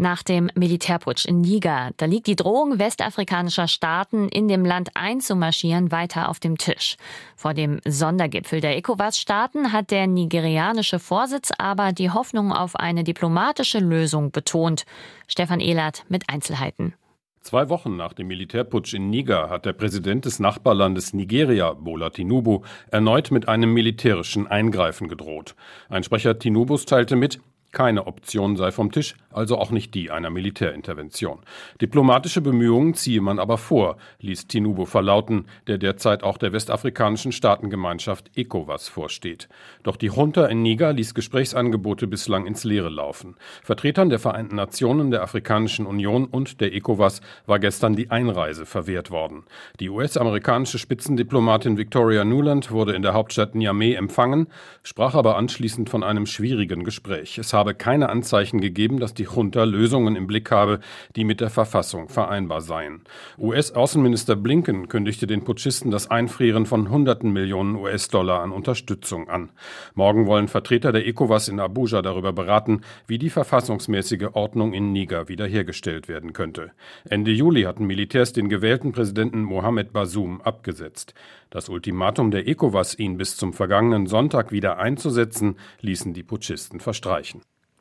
Nach 0.00 0.22
dem 0.22 0.48
Militärputsch 0.54 1.26
in 1.26 1.42
Niger, 1.42 1.90
da 1.98 2.06
liegt 2.06 2.26
die 2.26 2.34
Drohung 2.34 2.78
westafrikanischer 2.78 3.68
Staaten, 3.68 4.30
in 4.30 4.48
dem 4.48 4.64
Land 4.64 4.92
einzumarschieren, 4.94 5.92
weiter 5.92 6.30
auf 6.30 6.40
dem 6.40 6.56
Tisch. 6.56 6.96
Vor 7.36 7.52
dem 7.52 7.82
Sondergipfel 7.86 8.62
der 8.62 8.78
ECOWAS-Staaten 8.78 9.74
hat 9.74 9.90
der 9.90 10.06
nigerianische 10.06 11.00
Vorsitz 11.00 11.50
aber 11.58 11.92
die 11.92 12.08
Hoffnung 12.08 12.50
auf 12.50 12.76
eine 12.76 13.04
diplomatische 13.04 13.78
Lösung 13.78 14.30
betont. 14.30 14.86
Stefan 15.26 15.60
Ehlert 15.60 16.06
mit 16.08 16.30
Einzelheiten. 16.30 16.94
Zwei 17.42 17.68
Wochen 17.68 17.96
nach 17.96 18.14
dem 18.14 18.28
Militärputsch 18.28 18.94
in 18.94 19.10
Niger 19.10 19.50
hat 19.50 19.66
der 19.66 19.74
Präsident 19.74 20.24
des 20.24 20.38
Nachbarlandes 20.38 21.12
Nigeria, 21.12 21.74
Bola 21.74 22.08
Tinubu, 22.08 22.62
erneut 22.90 23.30
mit 23.30 23.48
einem 23.48 23.74
militärischen 23.74 24.46
Eingreifen 24.46 25.08
gedroht. 25.08 25.54
Ein 25.90 26.04
Sprecher 26.04 26.38
Tinubus 26.38 26.86
teilte 26.86 27.16
mit, 27.16 27.40
keine 27.72 28.06
Option 28.06 28.56
sei 28.56 28.72
vom 28.72 28.90
Tisch, 28.90 29.14
also 29.30 29.58
auch 29.58 29.70
nicht 29.70 29.94
die 29.94 30.10
einer 30.10 30.30
Militärintervention. 30.30 31.38
Diplomatische 31.80 32.40
Bemühungen 32.40 32.94
ziehe 32.94 33.20
man 33.20 33.38
aber 33.38 33.58
vor, 33.58 33.96
ließ 34.20 34.48
Tinubu 34.48 34.86
verlauten, 34.86 35.46
der 35.66 35.78
derzeit 35.78 36.22
auch 36.22 36.36
der 36.36 36.52
westafrikanischen 36.52 37.32
Staatengemeinschaft 37.32 38.30
ECOWAS 38.36 38.88
vorsteht. 38.88 39.48
Doch 39.82 39.96
die 39.96 40.06
Junta 40.06 40.46
in 40.46 40.62
Niger 40.62 40.92
ließ 40.92 41.14
Gesprächsangebote 41.14 42.06
bislang 42.06 42.46
ins 42.46 42.64
Leere 42.64 42.88
laufen. 42.88 43.36
Vertretern 43.62 44.10
der 44.10 44.18
Vereinten 44.18 44.56
Nationen, 44.56 45.10
der 45.10 45.22
Afrikanischen 45.22 45.86
Union 45.86 46.24
und 46.24 46.60
der 46.60 46.74
ECOWAS 46.74 47.20
war 47.46 47.58
gestern 47.58 47.94
die 47.94 48.10
Einreise 48.10 48.66
verwehrt 48.66 49.10
worden. 49.10 49.44
Die 49.78 49.90
US-amerikanische 49.90 50.78
Spitzendiplomatin 50.78 51.78
Victoria 51.78 52.24
Nuland 52.24 52.70
wurde 52.70 52.94
in 52.94 53.02
der 53.02 53.14
Hauptstadt 53.14 53.54
Niamey 53.54 53.94
empfangen, 53.94 54.48
sprach 54.82 55.14
aber 55.14 55.36
anschließend 55.36 55.88
von 55.88 56.02
einem 56.02 56.26
schwierigen 56.26 56.84
Gespräch. 56.84 57.38
Es 57.38 57.52
habe 57.60 57.74
keine 57.74 58.08
Anzeichen 58.08 58.62
gegeben, 58.62 59.00
dass 59.00 59.12
die 59.12 59.24
Junta 59.24 59.64
Lösungen 59.64 60.16
im 60.16 60.26
Blick 60.26 60.50
habe, 60.50 60.80
die 61.14 61.24
mit 61.24 61.42
der 61.42 61.50
Verfassung 61.50 62.08
vereinbar 62.08 62.62
seien. 62.62 63.02
US-Außenminister 63.38 64.34
Blinken 64.34 64.88
kündigte 64.88 65.26
den 65.26 65.44
Putschisten 65.44 65.90
das 65.90 66.10
Einfrieren 66.10 66.64
von 66.64 66.88
hunderten 66.88 67.34
Millionen 67.34 67.74
US-Dollar 67.76 68.40
an 68.40 68.50
Unterstützung 68.50 69.28
an. 69.28 69.50
Morgen 69.94 70.26
wollen 70.26 70.48
Vertreter 70.48 70.90
der 70.90 71.06
ECOWAS 71.06 71.48
in 71.48 71.60
Abuja 71.60 72.00
darüber 72.00 72.32
beraten, 72.32 72.80
wie 73.06 73.18
die 73.18 73.28
verfassungsmäßige 73.28 74.28
Ordnung 74.32 74.72
in 74.72 74.92
Niger 74.92 75.28
wiederhergestellt 75.28 76.08
werden 76.08 76.32
könnte. 76.32 76.70
Ende 77.10 77.30
Juli 77.30 77.64
hatten 77.64 77.86
Militärs 77.86 78.32
den 78.32 78.48
gewählten 78.48 78.92
Präsidenten 78.92 79.42
Mohamed 79.42 79.92
Bazoum 79.92 80.40
abgesetzt. 80.40 81.12
Das 81.50 81.68
Ultimatum 81.68 82.30
der 82.30 82.48
ECOWAS, 82.48 82.98
ihn 82.98 83.18
bis 83.18 83.36
zum 83.36 83.52
vergangenen 83.52 84.06
Sonntag 84.06 84.50
wieder 84.50 84.78
einzusetzen, 84.78 85.58
ließen 85.82 86.14
die 86.14 86.22
Putschisten 86.22 86.80
verstreichen. 86.80 87.42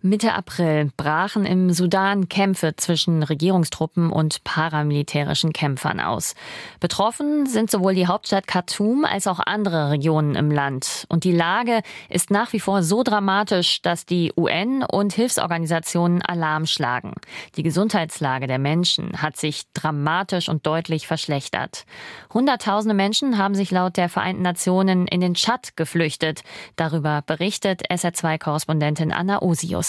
Mitte 0.00 0.34
April 0.34 0.92
brachen 0.96 1.44
im 1.44 1.72
Sudan 1.72 2.28
Kämpfe 2.28 2.76
zwischen 2.76 3.24
Regierungstruppen 3.24 4.12
und 4.12 4.44
paramilitärischen 4.44 5.52
Kämpfern 5.52 5.98
aus. 5.98 6.36
Betroffen 6.78 7.46
sind 7.46 7.68
sowohl 7.68 7.96
die 7.96 8.06
Hauptstadt 8.06 8.46
Khartoum 8.46 9.04
als 9.04 9.26
auch 9.26 9.40
andere 9.40 9.90
Regionen 9.90 10.36
im 10.36 10.52
Land. 10.52 11.04
Und 11.08 11.24
die 11.24 11.32
Lage 11.32 11.80
ist 12.08 12.30
nach 12.30 12.52
wie 12.52 12.60
vor 12.60 12.84
so 12.84 13.02
dramatisch, 13.02 13.82
dass 13.82 14.06
die 14.06 14.32
UN 14.36 14.84
und 14.84 15.14
Hilfsorganisationen 15.14 16.22
Alarm 16.22 16.66
schlagen. 16.66 17.14
Die 17.56 17.64
Gesundheitslage 17.64 18.46
der 18.46 18.60
Menschen 18.60 19.20
hat 19.20 19.36
sich 19.36 19.64
dramatisch 19.74 20.48
und 20.48 20.64
deutlich 20.64 21.08
verschlechtert. 21.08 21.86
Hunderttausende 22.32 22.94
Menschen 22.94 23.36
haben 23.36 23.56
sich 23.56 23.72
laut 23.72 23.96
der 23.96 24.08
Vereinten 24.08 24.42
Nationen 24.42 25.08
in 25.08 25.20
den 25.20 25.34
Tschad 25.34 25.76
geflüchtet. 25.76 26.44
Darüber 26.76 27.24
berichtet 27.26 27.90
SR2-Korrespondentin 27.90 29.10
Anna 29.10 29.42
Osius. 29.42 29.87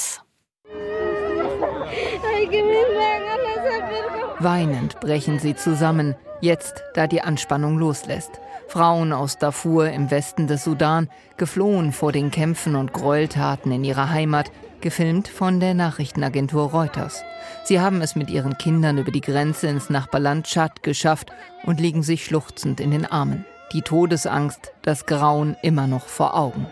Weinend 4.39 4.99
brechen 5.01 5.39
sie 5.39 5.55
zusammen, 5.55 6.15
jetzt 6.39 6.81
da 6.93 7.07
die 7.07 7.21
Anspannung 7.21 7.77
loslässt. 7.77 8.39
Frauen 8.67 9.11
aus 9.11 9.37
Darfur 9.37 9.89
im 9.89 10.11
Westen 10.11 10.47
des 10.47 10.63
Sudan, 10.63 11.09
geflohen 11.37 11.91
vor 11.91 12.11
den 12.11 12.31
Kämpfen 12.31 12.75
und 12.75 12.93
Gräueltaten 12.93 13.71
in 13.71 13.83
ihrer 13.83 14.11
Heimat, 14.11 14.51
gefilmt 14.79 15.27
von 15.27 15.59
der 15.59 15.73
Nachrichtenagentur 15.73 16.71
Reuters. 16.71 17.23
Sie 17.65 17.81
haben 17.81 18.01
es 18.01 18.15
mit 18.15 18.29
ihren 18.29 18.57
Kindern 18.57 18.97
über 18.97 19.11
die 19.11 19.21
Grenze 19.21 19.67
ins 19.67 19.89
Nachbarland 19.89 20.45
Tschad 20.45 20.83
geschafft 20.83 21.31
und 21.65 21.79
liegen 21.81 22.03
sich 22.03 22.23
schluchzend 22.23 22.79
in 22.79 22.91
den 22.91 23.05
Armen 23.05 23.45
die 23.73 23.81
Todesangst, 23.81 24.73
das 24.81 25.05
Grauen 25.05 25.55
immer 25.61 25.87
noch 25.87 26.07
vor 26.07 26.35
Augen. 26.35 26.65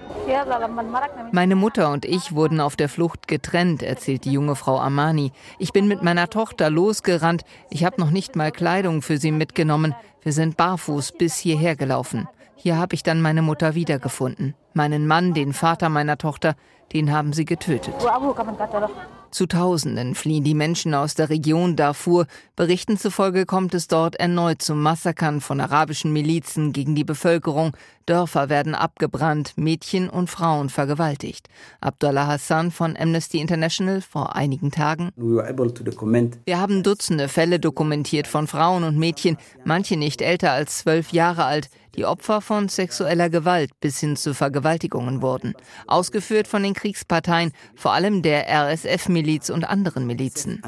Meine 1.31 1.55
Mutter 1.55 1.91
und 1.91 2.05
ich 2.05 2.33
wurden 2.33 2.59
auf 2.59 2.75
der 2.75 2.89
Flucht 2.89 3.27
getrennt, 3.27 3.83
erzählt 3.83 4.25
die 4.25 4.31
junge 4.31 4.55
Frau 4.55 4.79
Amani. 4.79 5.31
Ich 5.59 5.73
bin 5.73 5.87
mit 5.87 6.03
meiner 6.03 6.29
Tochter 6.29 6.69
losgerannt. 6.69 7.43
Ich 7.69 7.85
habe 7.85 8.01
noch 8.01 8.11
nicht 8.11 8.35
mal 8.35 8.51
Kleidung 8.51 9.01
für 9.01 9.17
sie 9.17 9.31
mitgenommen. 9.31 9.95
Wir 10.21 10.33
sind 10.33 10.57
barfuß 10.57 11.13
bis 11.13 11.37
hierher 11.37 11.75
gelaufen. 11.75 12.27
Hier 12.55 12.77
habe 12.77 12.95
ich 12.95 13.03
dann 13.03 13.21
meine 13.21 13.41
Mutter 13.41 13.75
wiedergefunden. 13.75 14.55
Meinen 14.73 15.07
Mann, 15.07 15.33
den 15.33 15.53
Vater 15.53 15.89
meiner 15.89 16.17
Tochter, 16.17 16.55
den 16.93 17.11
haben 17.11 17.33
sie 17.33 17.45
getötet. 17.45 17.95
Zu 19.29 19.45
Tausenden 19.45 20.15
fliehen 20.15 20.43
die 20.43 20.53
Menschen 20.53 20.93
aus 20.93 21.13
der 21.13 21.29
Region 21.29 21.75
Darfur. 21.75 22.27
Berichten 22.55 22.97
zufolge 22.97 23.45
kommt 23.45 23.73
es 23.73 23.87
dort 23.87 24.15
erneut 24.15 24.61
zu 24.61 24.73
Massakern 24.73 25.41
von 25.41 25.59
arabischen 25.59 26.13
Milizen 26.13 26.71
gegen 26.71 26.95
die 26.95 27.03
Bevölkerung. 27.03 27.75
Dörfer 28.05 28.47
werden 28.47 28.73
abgebrannt, 28.73 29.53
Mädchen 29.57 30.09
und 30.09 30.29
Frauen 30.29 30.69
vergewaltigt. 30.69 31.49
Abdullah 31.81 32.27
Hassan 32.27 32.71
von 32.71 32.95
Amnesty 32.97 33.39
International 33.39 34.01
vor 34.01 34.35
einigen 34.35 34.71
Tagen. 34.71 35.11
Wir 35.17 36.59
haben 36.59 36.83
Dutzende 36.83 37.27
Fälle 37.27 37.59
dokumentiert 37.59 38.27
von 38.27 38.47
Frauen 38.47 38.85
und 38.85 38.97
Mädchen, 38.97 39.37
manche 39.65 39.97
nicht 39.97 40.21
älter 40.21 40.53
als 40.53 40.77
zwölf 40.77 41.11
Jahre 41.11 41.43
alt, 41.43 41.69
die 41.97 42.05
Opfer 42.05 42.41
von 42.41 42.69
sexueller 42.69 43.29
Gewalt 43.29 43.71
bis 43.79 43.99
hin 43.99 44.15
zu 44.15 44.33
Vergewaltigungen 44.33 45.21
wurden. 45.21 45.53
Ausgeführt 45.87 46.47
von 46.47 46.63
den 46.63 46.73
Kriegsparteien, 46.73 47.51
vor 47.75 47.93
allem 47.93 48.21
der 48.21 48.47
RSF-Miliz 48.47 49.49
und 49.49 49.63
anderen 49.63 50.05
Milizen. 50.05 50.61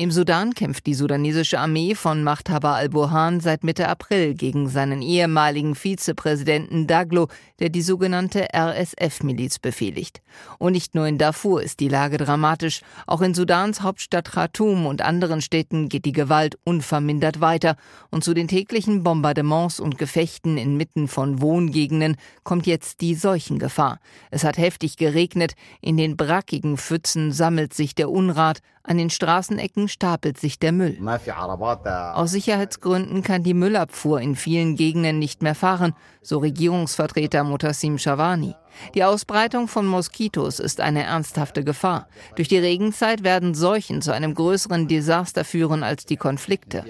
Im 0.00 0.12
Sudan 0.12 0.54
kämpft 0.54 0.86
die 0.86 0.94
sudanesische 0.94 1.58
Armee 1.58 1.96
von 1.96 2.22
Machthaber 2.22 2.76
al-Burhan 2.76 3.40
seit 3.40 3.64
Mitte 3.64 3.88
April 3.88 4.34
gegen 4.34 4.68
seinen 4.68 5.02
ehemaligen 5.02 5.74
Vizepräsidenten 5.74 6.86
Daglo, 6.86 7.26
der 7.58 7.68
die 7.68 7.82
sogenannte 7.82 8.46
RSF-Miliz 8.54 9.58
befehligt. 9.58 10.22
Und 10.58 10.74
nicht 10.74 10.94
nur 10.94 11.08
in 11.08 11.18
Darfur 11.18 11.64
ist 11.64 11.80
die 11.80 11.88
Lage 11.88 12.16
dramatisch, 12.16 12.82
auch 13.08 13.22
in 13.22 13.34
Sudans 13.34 13.82
Hauptstadt 13.82 14.30
Khartoum 14.30 14.86
und 14.86 15.02
anderen 15.02 15.42
Städten 15.42 15.88
geht 15.88 16.04
die 16.04 16.12
Gewalt 16.12 16.56
unvermindert 16.62 17.40
weiter 17.40 17.74
und 18.12 18.22
zu 18.22 18.34
den 18.34 18.46
täglichen 18.46 19.02
Bombardements 19.02 19.80
und 19.80 19.98
Gefechten 19.98 20.58
inmitten 20.58 21.08
von 21.08 21.40
Wohngegenden 21.40 22.14
kommt 22.44 22.68
jetzt 22.68 23.00
die 23.00 23.16
Seuchengefahr. 23.16 23.98
Es 24.30 24.44
hat 24.44 24.58
heftig 24.58 24.96
geregnet, 24.96 25.54
in 25.80 25.96
den 25.96 26.16
brackigen 26.16 26.76
Pfützen 26.76 27.32
sammelt 27.32 27.74
sich 27.74 27.96
der 27.96 28.10
Unrat, 28.10 28.60
an 28.88 28.98
den 28.98 29.10
Straßenecken 29.10 29.88
stapelt 29.88 30.38
sich 30.38 30.58
der 30.58 30.72
Müll. 30.72 30.96
Aus 32.16 32.30
Sicherheitsgründen 32.30 33.22
kann 33.22 33.42
die 33.42 33.54
Müllabfuhr 33.54 34.20
in 34.20 34.34
vielen 34.34 34.76
Gegenden 34.76 35.18
nicht 35.18 35.42
mehr 35.42 35.54
fahren, 35.54 35.94
so 36.22 36.38
Regierungsvertreter 36.38 37.44
Mutassim 37.44 37.98
Shawani. 37.98 38.54
Die 38.94 39.04
Ausbreitung 39.04 39.68
von 39.68 39.86
Moskitos 39.86 40.60
ist 40.60 40.80
eine 40.80 41.04
ernsthafte 41.04 41.64
Gefahr. 41.64 42.08
Durch 42.36 42.48
die 42.48 42.58
Regenzeit 42.58 43.24
werden 43.24 43.54
Seuchen 43.54 44.02
zu 44.02 44.12
einem 44.12 44.34
größeren 44.34 44.88
Desaster 44.88 45.44
führen 45.44 45.82
als 45.82 46.06
die 46.06 46.16
Konflikte. 46.16 46.84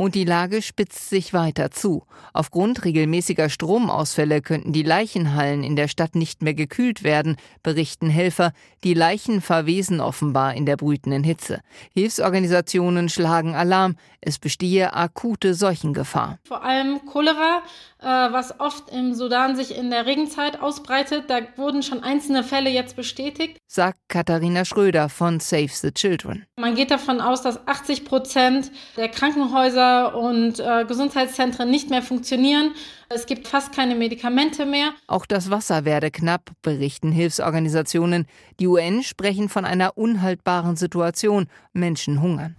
Und 0.00 0.14
die 0.14 0.24
Lage 0.24 0.62
spitzt 0.62 1.10
sich 1.10 1.34
weiter 1.34 1.70
zu. 1.70 2.06
Aufgrund 2.32 2.86
regelmäßiger 2.86 3.50
Stromausfälle 3.50 4.40
könnten 4.40 4.72
die 4.72 4.82
Leichenhallen 4.82 5.62
in 5.62 5.76
der 5.76 5.88
Stadt 5.88 6.14
nicht 6.14 6.40
mehr 6.40 6.54
gekühlt 6.54 7.02
werden, 7.02 7.36
berichten 7.62 8.08
Helfer. 8.08 8.52
Die 8.82 8.94
Leichen 8.94 9.42
verwesen 9.42 10.00
offenbar 10.00 10.54
in 10.54 10.64
der 10.64 10.78
brütenden 10.78 11.22
Hitze. 11.22 11.60
Hilfsorganisationen 11.92 13.10
schlagen 13.10 13.54
Alarm. 13.54 13.96
Es 14.22 14.38
bestehe 14.38 14.94
akute 14.94 15.52
Seuchengefahr. 15.52 16.38
Vor 16.44 16.64
allem 16.64 17.04
Cholera, 17.04 17.60
äh, 17.98 18.06
was 18.06 18.58
oft 18.58 18.90
im 18.90 19.12
Sudan 19.12 19.54
sich 19.54 19.76
in 19.76 19.90
der 19.90 20.06
Regenzeit 20.06 20.62
ausbreitet. 20.62 21.24
Da 21.28 21.40
wurden 21.56 21.82
schon 21.82 22.02
einzelne 22.02 22.42
Fälle 22.42 22.70
jetzt 22.70 22.96
bestätigt. 22.96 23.58
Sagt 23.66 23.98
Katharina 24.08 24.64
Schröder 24.64 25.10
von 25.10 25.40
Save 25.40 25.68
the 25.68 25.92
Children. 25.92 26.46
Man 26.56 26.74
geht 26.74 26.90
davon 26.90 27.20
aus, 27.20 27.42
dass 27.42 27.66
80 27.68 28.06
Prozent 28.06 28.72
der 28.96 29.10
Krankenhäuser 29.10 29.89
und 30.14 30.60
äh, 30.60 30.84
Gesundheitszentren 30.86 31.70
nicht 31.70 31.90
mehr 31.90 32.02
funktionieren. 32.02 32.72
Es 33.08 33.26
gibt 33.26 33.48
fast 33.48 33.74
keine 33.74 33.94
Medikamente 33.94 34.66
mehr. 34.66 34.92
Auch 35.06 35.26
das 35.26 35.50
Wasser 35.50 35.84
werde 35.84 36.10
knapp, 36.10 36.50
berichten 36.62 37.12
Hilfsorganisationen. 37.12 38.26
Die 38.58 38.66
UN 38.66 39.02
sprechen 39.02 39.48
von 39.48 39.64
einer 39.64 39.96
unhaltbaren 39.96 40.76
Situation. 40.76 41.46
Menschen 41.72 42.22
hungern. 42.22 42.56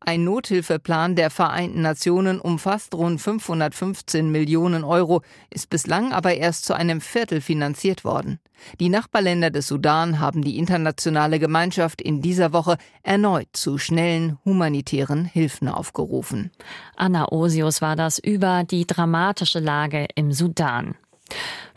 Ein 0.00 0.24
Nothilfeplan 0.24 1.16
der 1.16 1.30
Vereinten 1.30 1.82
Nationen 1.82 2.40
umfasst 2.40 2.94
rund 2.94 3.20
515 3.20 4.30
Millionen 4.30 4.84
Euro, 4.84 5.22
ist 5.50 5.70
bislang 5.70 6.12
aber 6.12 6.34
erst 6.34 6.64
zu 6.64 6.74
einem 6.74 7.00
Viertel 7.00 7.40
finanziert 7.40 8.04
worden. 8.04 8.40
Die 8.80 8.88
Nachbarländer 8.88 9.50
des 9.50 9.68
Sudan 9.68 10.20
haben 10.20 10.42
die 10.42 10.58
internationale 10.58 11.38
Gemeinschaft 11.38 12.00
in 12.00 12.22
dieser 12.22 12.52
Woche 12.52 12.78
erneut 13.02 13.48
zu 13.52 13.78
schnellen 13.78 14.38
humanitären 14.44 15.24
Hilfen 15.24 15.68
aufgerufen. 15.68 16.50
Anna 16.96 17.30
Osius 17.30 17.82
war 17.82 17.96
das 17.96 18.18
über 18.18 18.64
die 18.64 18.86
dramatische 18.86 19.60
Lage 19.60 20.06
im 20.14 20.32
Sudan. 20.32 20.94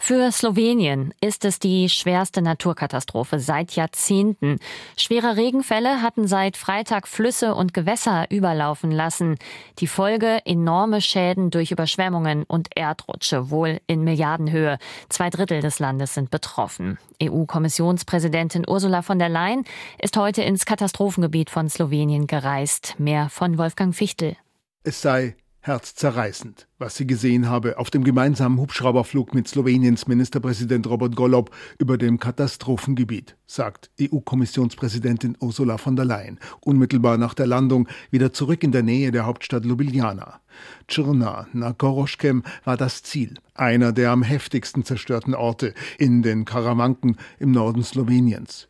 Für 0.07 0.31
Slowenien 0.31 1.13
ist 1.19 1.43
es 1.43 1.59
die 1.59 1.89
schwerste 1.89 2.41
Naturkatastrophe 2.41 3.41
seit 3.41 3.73
Jahrzehnten. 3.73 4.57
Schwere 4.95 5.35
Regenfälle 5.35 6.01
hatten 6.01 6.27
seit 6.27 6.55
Freitag 6.55 7.09
Flüsse 7.09 7.55
und 7.55 7.73
Gewässer 7.73 8.25
überlaufen 8.29 8.89
lassen. 8.89 9.37
Die 9.79 9.87
Folge 9.87 10.39
enorme 10.45 11.01
Schäden 11.01 11.49
durch 11.49 11.71
Überschwemmungen 11.71 12.43
und 12.43 12.69
Erdrutsche, 12.73 13.49
wohl 13.49 13.81
in 13.87 14.05
Milliardenhöhe. 14.05 14.77
Zwei 15.09 15.29
Drittel 15.29 15.59
des 15.59 15.79
Landes 15.79 16.13
sind 16.13 16.31
betroffen. 16.31 16.99
EU-Kommissionspräsidentin 17.21 18.63
Ursula 18.65 19.01
von 19.01 19.19
der 19.19 19.27
Leyen 19.27 19.65
ist 19.99 20.15
heute 20.15 20.41
ins 20.41 20.65
Katastrophengebiet 20.65 21.49
von 21.49 21.67
Slowenien 21.67 22.27
gereist. 22.27 22.95
Mehr 22.97 23.27
von 23.27 23.57
Wolfgang 23.57 23.93
Fichtel. 23.93 24.37
Es 24.83 25.01
sei 25.01 25.35
herzzerreißend, 25.67 26.67
was 26.79 26.95
sie 26.95 27.05
gesehen 27.05 27.49
habe 27.49 27.77
auf 27.77 27.89
dem 27.89 28.05
gemeinsamen 28.05 28.57
Hubschrauberflug 28.57 29.35
mit 29.35 29.49
Sloweniens 29.49 30.07
Ministerpräsident 30.07 30.87
Robert 30.87 31.15
Golob 31.15 31.51
über 31.77 31.97
dem 31.97 32.19
Katastrophengebiet, 32.19 33.35
sagt 33.45 33.91
EU-Kommissionspräsidentin 33.99 35.35
Ursula 35.41 35.77
von 35.77 35.97
der 35.97 36.05
Leyen, 36.05 36.39
unmittelbar 36.61 37.17
nach 37.17 37.33
der 37.33 37.47
Landung 37.47 37.89
wieder 38.11 38.31
zurück 38.31 38.63
in 38.63 38.71
der 38.71 38.83
Nähe 38.83 39.11
der 39.11 39.25
Hauptstadt 39.25 39.65
Ljubljana. 39.65 40.39
Tschirna 40.87 41.47
na 41.51 41.73
Goroschkem 41.73 42.43
war 42.63 42.77
das 42.77 43.03
Ziel, 43.03 43.35
einer 43.53 43.91
der 43.91 44.11
am 44.11 44.23
heftigsten 44.23 44.85
zerstörten 44.85 45.35
Orte 45.35 45.73
in 45.97 46.21
den 46.21 46.45
Karawanken 46.45 47.17
im 47.39 47.51
Norden 47.51 47.83
Sloweniens. 47.83 48.69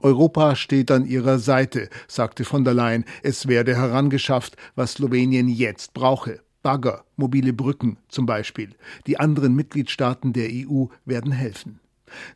Europa 0.00 0.56
steht 0.56 0.90
an 0.90 1.06
ihrer 1.06 1.38
Seite, 1.38 1.88
sagte 2.08 2.44
von 2.44 2.64
der 2.64 2.74
Leyen. 2.74 3.04
Es 3.22 3.48
werde 3.48 3.76
herangeschafft, 3.76 4.56
was 4.74 4.94
Slowenien 4.94 5.48
jetzt 5.48 5.94
brauche. 5.94 6.40
Bagger, 6.62 7.04
mobile 7.16 7.52
Brücken 7.52 7.98
zum 8.08 8.26
Beispiel. 8.26 8.70
Die 9.06 9.20
anderen 9.20 9.54
Mitgliedstaaten 9.54 10.32
der 10.32 10.48
EU 10.50 10.86
werden 11.04 11.32
helfen. 11.32 11.80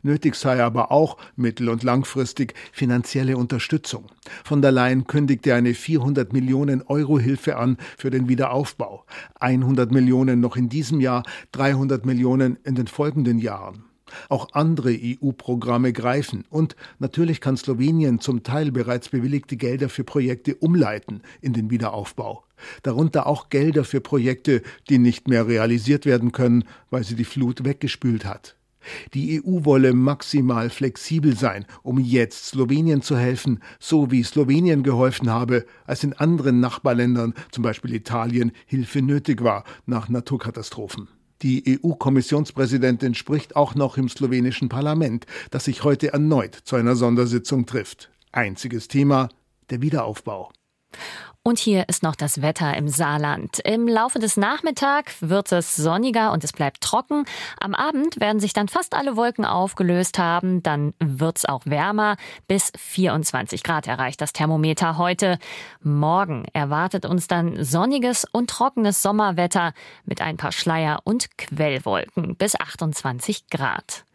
Nötig 0.03 0.35
sei 0.35 0.63
aber 0.63 0.91
auch 0.91 1.17
mittel- 1.35 1.69
und 1.69 1.83
langfristig 1.83 2.53
finanzielle 2.71 3.37
Unterstützung. 3.37 4.05
Von 4.43 4.61
der 4.61 4.71
Leyen 4.71 5.07
kündigte 5.07 5.53
eine 5.53 5.73
400 5.73 6.33
Millionen 6.33 6.81
Euro 6.83 7.19
Hilfe 7.19 7.57
an 7.57 7.77
für 7.97 8.09
den 8.09 8.27
Wiederaufbau. 8.27 9.05
100 9.39 9.91
Millionen 9.91 10.39
noch 10.39 10.55
in 10.55 10.69
diesem 10.69 10.99
Jahr, 10.99 11.23
300 11.53 12.05
Millionen 12.05 12.57
in 12.63 12.75
den 12.75 12.87
folgenden 12.87 13.39
Jahren. 13.39 13.90
Auch 14.29 14.49
andere 14.53 14.91
EU-Programme 14.91 15.93
greifen 15.93 16.45
und 16.49 16.75
natürlich 16.99 17.41
kann 17.41 17.57
Slowenien 17.57 18.19
zum 18.19 18.43
Teil 18.43 18.71
bereits 18.71 19.09
bewilligte 19.09 19.57
Gelder 19.57 19.89
für 19.89 20.03
Projekte 20.03 20.55
umleiten 20.55 21.21
in 21.41 21.53
den 21.53 21.69
Wiederaufbau. 21.69 22.43
Darunter 22.83 23.27
auch 23.27 23.49
Gelder 23.49 23.83
für 23.83 24.01
Projekte, 24.01 24.61
die 24.89 24.97
nicht 24.97 25.27
mehr 25.27 25.47
realisiert 25.47 26.05
werden 26.05 26.31
können, 26.31 26.65
weil 26.89 27.03
sie 27.03 27.15
die 27.15 27.25
Flut 27.25 27.63
weggespült 27.63 28.25
hat. 28.25 28.55
Die 29.13 29.41
EU 29.41 29.63
wolle 29.65 29.93
maximal 29.93 30.69
flexibel 30.69 31.35
sein, 31.35 31.65
um 31.83 31.99
jetzt 31.99 32.47
Slowenien 32.47 33.01
zu 33.01 33.17
helfen, 33.17 33.59
so 33.79 34.11
wie 34.11 34.23
Slowenien 34.23 34.83
geholfen 34.83 35.29
habe, 35.29 35.65
als 35.85 36.03
in 36.03 36.13
anderen 36.13 36.59
Nachbarländern, 36.59 37.33
zum 37.51 37.63
Beispiel 37.63 37.93
Italien, 37.93 38.51
Hilfe 38.65 39.01
nötig 39.01 39.43
war 39.43 39.63
nach 39.85 40.09
Naturkatastrophen. 40.09 41.07
Die 41.41 41.79
EU-Kommissionspräsidentin 41.83 43.15
spricht 43.15 43.55
auch 43.55 43.73
noch 43.73 43.97
im 43.97 44.09
slowenischen 44.09 44.69
Parlament, 44.69 45.25
das 45.49 45.65
sich 45.65 45.83
heute 45.83 46.13
erneut 46.13 46.55
zu 46.55 46.75
einer 46.75 46.95
Sondersitzung 46.95 47.65
trifft. 47.65 48.11
Einziges 48.31 48.87
Thema 48.87 49.29
der 49.69 49.81
Wiederaufbau. 49.81 50.51
Und 51.43 51.57
hier 51.57 51.89
ist 51.89 52.03
noch 52.03 52.15
das 52.15 52.43
Wetter 52.43 52.77
im 52.77 52.87
Saarland. 52.87 53.57
Im 53.65 53.87
Laufe 53.87 54.19
des 54.19 54.37
Nachmittags 54.37 55.15
wird 55.21 55.51
es 55.51 55.75
sonniger 55.75 56.33
und 56.33 56.43
es 56.43 56.53
bleibt 56.53 56.81
trocken. 56.81 57.25
Am 57.59 57.73
Abend 57.73 58.19
werden 58.19 58.39
sich 58.39 58.53
dann 58.53 58.67
fast 58.67 58.93
alle 58.93 59.15
Wolken 59.15 59.43
aufgelöst 59.43 60.19
haben. 60.19 60.61
Dann 60.61 60.93
wird 60.99 61.39
es 61.39 61.45
auch 61.45 61.61
wärmer. 61.65 62.17
Bis 62.47 62.71
24 62.77 63.63
Grad 63.63 63.87
erreicht 63.87 64.21
das 64.21 64.33
Thermometer 64.33 64.99
heute. 64.99 65.39
Morgen 65.81 66.45
erwartet 66.53 67.07
uns 67.07 67.25
dann 67.25 67.63
sonniges 67.63 68.27
und 68.31 68.51
trockenes 68.51 69.01
Sommerwetter 69.01 69.73
mit 70.05 70.21
ein 70.21 70.37
paar 70.37 70.51
Schleier 70.51 70.99
und 71.05 71.35
Quellwolken 71.39 72.35
bis 72.35 72.55
28 72.55 73.47
Grad. 73.49 74.05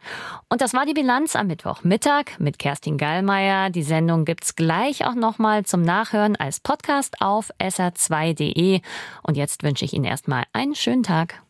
Und 0.47 0.61
das 0.61 0.73
war 0.73 0.85
die 0.85 0.93
Bilanz 0.93 1.35
am 1.35 1.47
Mittwochmittag 1.47 2.39
mit 2.39 2.59
Kerstin 2.59 2.97
Gallmeier. 2.97 3.69
Die 3.69 3.83
Sendung 3.83 4.23
gibt's 4.23 4.55
gleich 4.55 5.05
auch 5.05 5.15
nochmal 5.15 5.65
zum 5.65 5.81
Nachhören 5.81 6.37
als 6.37 6.61
Podcast 6.61 7.16
auf 7.19 7.51
sr2.de. 7.59 8.81
Und 9.23 9.37
jetzt 9.37 9.63
wünsche 9.63 9.85
ich 9.85 9.93
Ihnen 9.93 10.05
erstmal 10.05 10.43
einen 10.53 10.75
schönen 10.75 11.03
Tag. 11.03 11.41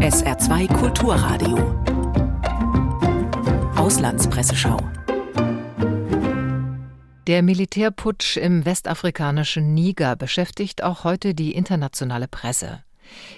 SR2 0.00 0.66
Kulturradio. 0.72 1.58
Auslandspresseschau. 3.76 4.78
Der 7.28 7.42
Militärputsch 7.42 8.36
im 8.36 8.64
westafrikanischen 8.64 9.74
Niger 9.74 10.16
beschäftigt 10.16 10.82
auch 10.82 11.04
heute 11.04 11.34
die 11.34 11.54
internationale 11.54 12.26
Presse. 12.26 12.82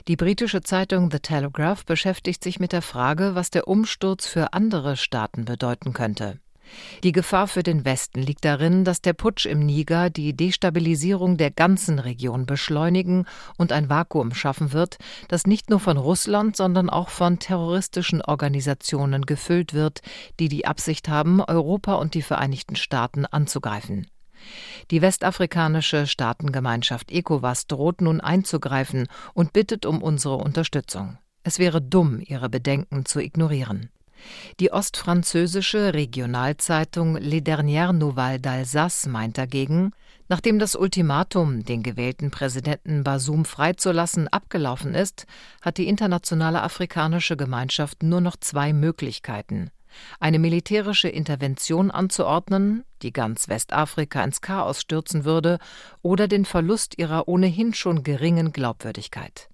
Die 0.08 0.16
britische 0.16 0.62
Zeitung 0.62 1.10
The 1.10 1.18
Telegraph 1.18 1.84
beschäftigt 1.84 2.42
sich 2.42 2.60
mit 2.60 2.72
der 2.72 2.82
Frage, 2.82 3.34
was 3.34 3.50
der 3.50 3.68
Umsturz 3.68 4.26
für 4.26 4.54
andere 4.54 4.96
Staaten 4.96 5.44
bedeuten 5.44 5.92
könnte. 5.92 6.40
Die 7.02 7.12
Gefahr 7.12 7.46
für 7.46 7.62
den 7.62 7.84
Westen 7.84 8.22
liegt 8.22 8.44
darin, 8.44 8.84
dass 8.84 9.00
der 9.00 9.12
Putsch 9.12 9.46
im 9.46 9.60
Niger 9.60 10.10
die 10.10 10.34
Destabilisierung 10.34 11.36
der 11.36 11.50
ganzen 11.50 11.98
Region 11.98 12.46
beschleunigen 12.46 13.26
und 13.56 13.72
ein 13.72 13.88
Vakuum 13.88 14.34
schaffen 14.34 14.72
wird, 14.72 14.98
das 15.28 15.46
nicht 15.46 15.70
nur 15.70 15.80
von 15.80 15.96
Russland, 15.96 16.56
sondern 16.56 16.90
auch 16.90 17.08
von 17.08 17.38
terroristischen 17.38 18.22
Organisationen 18.22 19.26
gefüllt 19.26 19.74
wird, 19.74 20.00
die 20.40 20.48
die 20.48 20.66
Absicht 20.66 21.08
haben, 21.08 21.40
Europa 21.40 21.94
und 21.94 22.14
die 22.14 22.22
Vereinigten 22.22 22.76
Staaten 22.76 23.26
anzugreifen. 23.26 24.06
Die 24.90 25.02
westafrikanische 25.02 26.06
Staatengemeinschaft 26.06 27.10
ECOWAS 27.10 27.66
droht 27.66 28.00
nun 28.00 28.20
einzugreifen 28.20 29.06
und 29.32 29.52
bittet 29.52 29.86
um 29.86 30.02
unsere 30.02 30.36
Unterstützung. 30.36 31.18
Es 31.42 31.58
wäre 31.58 31.80
dumm, 31.80 32.20
ihre 32.20 32.48
Bedenken 32.48 33.04
zu 33.04 33.20
ignorieren. 33.20 33.90
Die 34.60 34.72
ostfranzösische 34.72 35.94
Regionalzeitung 35.94 37.16
Les 37.16 37.42
Dernières 37.42 37.92
Nouvelles 37.92 38.40
d'Alsace 38.40 39.08
meint 39.08 39.38
dagegen, 39.38 39.92
nachdem 40.28 40.58
das 40.58 40.76
Ultimatum, 40.76 41.64
den 41.64 41.82
gewählten 41.82 42.30
Präsidenten 42.30 43.04
Basum 43.04 43.44
freizulassen, 43.44 44.28
abgelaufen 44.28 44.94
ist, 44.94 45.26
hat 45.62 45.78
die 45.78 45.88
internationale 45.88 46.62
afrikanische 46.62 47.36
Gemeinschaft 47.36 48.02
nur 48.02 48.20
noch 48.20 48.36
zwei 48.36 48.72
Möglichkeiten 48.72 49.70
eine 50.20 50.38
militärische 50.38 51.08
Intervention 51.08 51.90
anzuordnen, 51.90 52.84
die 53.02 53.12
ganz 53.12 53.48
Westafrika 53.48 54.22
ins 54.24 54.40
Chaos 54.40 54.80
stürzen 54.80 55.24
würde, 55.24 55.58
oder 56.02 56.28
den 56.28 56.44
Verlust 56.44 56.98
ihrer 56.98 57.28
ohnehin 57.28 57.74
schon 57.74 58.02
geringen 58.02 58.52
Glaubwürdigkeit. 58.52 59.48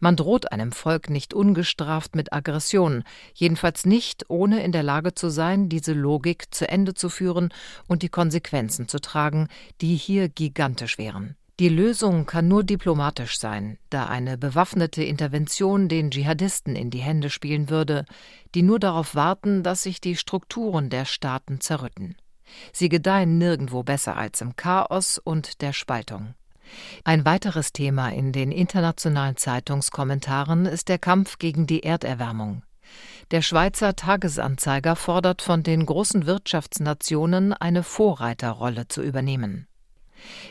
Man 0.00 0.16
droht 0.16 0.50
einem 0.50 0.72
Volk 0.72 1.10
nicht 1.10 1.34
ungestraft 1.34 2.16
mit 2.16 2.32
Aggression, 2.32 3.04
jedenfalls 3.34 3.84
nicht, 3.84 4.24
ohne 4.28 4.62
in 4.64 4.72
der 4.72 4.82
Lage 4.82 5.14
zu 5.14 5.28
sein, 5.28 5.68
diese 5.68 5.92
Logik 5.92 6.52
zu 6.54 6.68
Ende 6.68 6.94
zu 6.94 7.10
führen 7.10 7.50
und 7.86 8.02
die 8.02 8.08
Konsequenzen 8.08 8.88
zu 8.88 8.98
tragen, 8.98 9.48
die 9.82 9.94
hier 9.94 10.28
gigantisch 10.28 10.96
wären. 10.96 11.36
Die 11.60 11.68
Lösung 11.68 12.24
kann 12.24 12.48
nur 12.48 12.64
diplomatisch 12.64 13.38
sein, 13.38 13.76
da 13.90 14.06
eine 14.06 14.38
bewaffnete 14.38 15.04
Intervention 15.04 15.88
den 15.88 16.10
Dschihadisten 16.10 16.74
in 16.74 16.88
die 16.88 17.00
Hände 17.00 17.28
spielen 17.28 17.68
würde, 17.68 18.06
die 18.54 18.62
nur 18.62 18.78
darauf 18.78 19.14
warten, 19.14 19.62
dass 19.62 19.82
sich 19.82 20.00
die 20.00 20.16
Strukturen 20.16 20.88
der 20.88 21.04
Staaten 21.04 21.60
zerrütten. 21.60 22.16
Sie 22.72 22.88
gedeihen 22.88 23.36
nirgendwo 23.36 23.82
besser 23.82 24.16
als 24.16 24.40
im 24.40 24.56
Chaos 24.56 25.18
und 25.18 25.60
der 25.60 25.74
Spaltung. 25.74 26.34
Ein 27.04 27.24
weiteres 27.24 27.72
Thema 27.72 28.10
in 28.10 28.32
den 28.32 28.52
internationalen 28.52 29.36
Zeitungskommentaren 29.36 30.66
ist 30.66 30.88
der 30.88 30.98
Kampf 30.98 31.38
gegen 31.38 31.66
die 31.66 31.82
Erderwärmung. 31.82 32.62
Der 33.30 33.42
Schweizer 33.42 33.94
Tagesanzeiger 33.94 34.96
fordert 34.96 35.42
von 35.42 35.62
den 35.62 35.86
großen 35.86 36.26
Wirtschaftsnationen 36.26 37.52
eine 37.52 37.82
Vorreiterrolle 37.82 38.88
zu 38.88 39.02
übernehmen. 39.02 39.68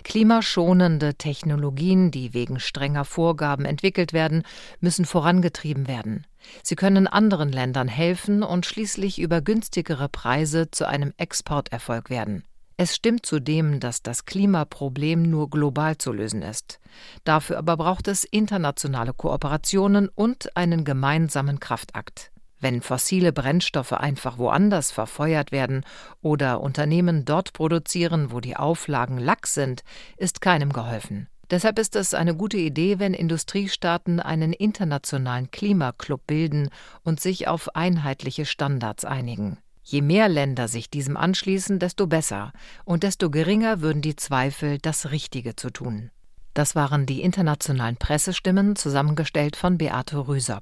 Klimaschonende 0.04 1.16
Technologien, 1.16 2.12
die 2.12 2.34
wegen 2.34 2.60
strenger 2.60 3.06
Vorgaben 3.06 3.66
entwickelt 3.66 4.14
werden, 4.14 4.44
müssen 4.80 5.06
vorangetrieben 5.06 5.88
werden. 5.88 6.26
Sie 6.64 6.76
können 6.76 7.08
anderen 7.08 7.50
Ländern 7.50 7.88
helfen 7.88 8.42
und 8.42 8.66
schließlich 8.66 9.20
über 9.20 9.42
günstigere 9.42 10.10
Preise 10.10 10.72
zu 10.72 10.88
einem 10.88 11.14
Exporterfolg 11.18 12.10
werden. 12.10 12.44
Es 12.82 12.96
stimmt 12.96 13.26
zudem, 13.26 13.82
dass 13.82 14.04
das 14.04 14.24
Klimaproblem 14.24 15.24
nur 15.24 15.50
global 15.50 15.98
zu 15.98 16.14
lösen 16.14 16.42
ist. 16.42 16.80
Dafür 17.26 17.58
aber 17.58 17.76
braucht 17.76 18.08
es 18.08 18.24
internationale 18.24 19.12
Kooperationen 19.12 20.08
und 20.08 20.56
einen 20.56 20.86
gemeinsamen 20.86 21.60
Kraftakt. 21.60 22.32
Wenn 22.62 22.80
fossile 22.80 23.34
Brennstoffe 23.34 23.92
einfach 23.92 24.38
woanders 24.38 24.92
verfeuert 24.92 25.52
werden 25.52 25.84
oder 26.22 26.62
Unternehmen 26.62 27.26
dort 27.26 27.52
produzieren, 27.52 28.32
wo 28.32 28.40
die 28.40 28.56
Auflagen 28.56 29.18
lax 29.18 29.56
sind, 29.56 29.84
ist 30.16 30.40
keinem 30.40 30.72
geholfen. 30.72 31.28
Deshalb 31.52 31.80
ist 31.80 31.98
es 31.98 32.14
eine 32.14 32.34
gute 32.34 32.56
Idee, 32.56 32.98
wenn 32.98 33.14
Industriestaaten 33.14 34.22
einen 34.22 34.54
internationalen 34.54 35.52
Klimaclub 35.52 36.26
bilden 36.26 36.70
und 37.04 37.20
sich 37.20 37.50
auf 37.50 37.76
einheitliche 37.76 38.46
Standards 38.46 39.04
einigen. 39.04 39.58
Je 39.92 40.04
mehr 40.04 40.30
Länder 40.30 40.68
sich 40.68 40.92
diesem 40.92 41.18
anschließen, 41.18 41.80
desto 41.80 42.06
besser 42.06 42.54
und 42.86 43.02
desto 43.02 43.32
geringer 43.32 43.82
würden 43.82 44.04
die 44.04 44.16
Zweifel, 44.16 44.78
das 44.78 45.10
Richtige 45.10 45.56
zu 45.56 45.72
tun. 45.72 46.12
Das 46.54 46.76
waren 46.76 47.08
die 47.08 47.24
internationalen 47.24 47.98
Pressestimmen, 47.98 48.76
zusammengestellt 48.76 49.56
von 49.56 49.80
Beate 49.80 50.28
Rüsop. 50.28 50.62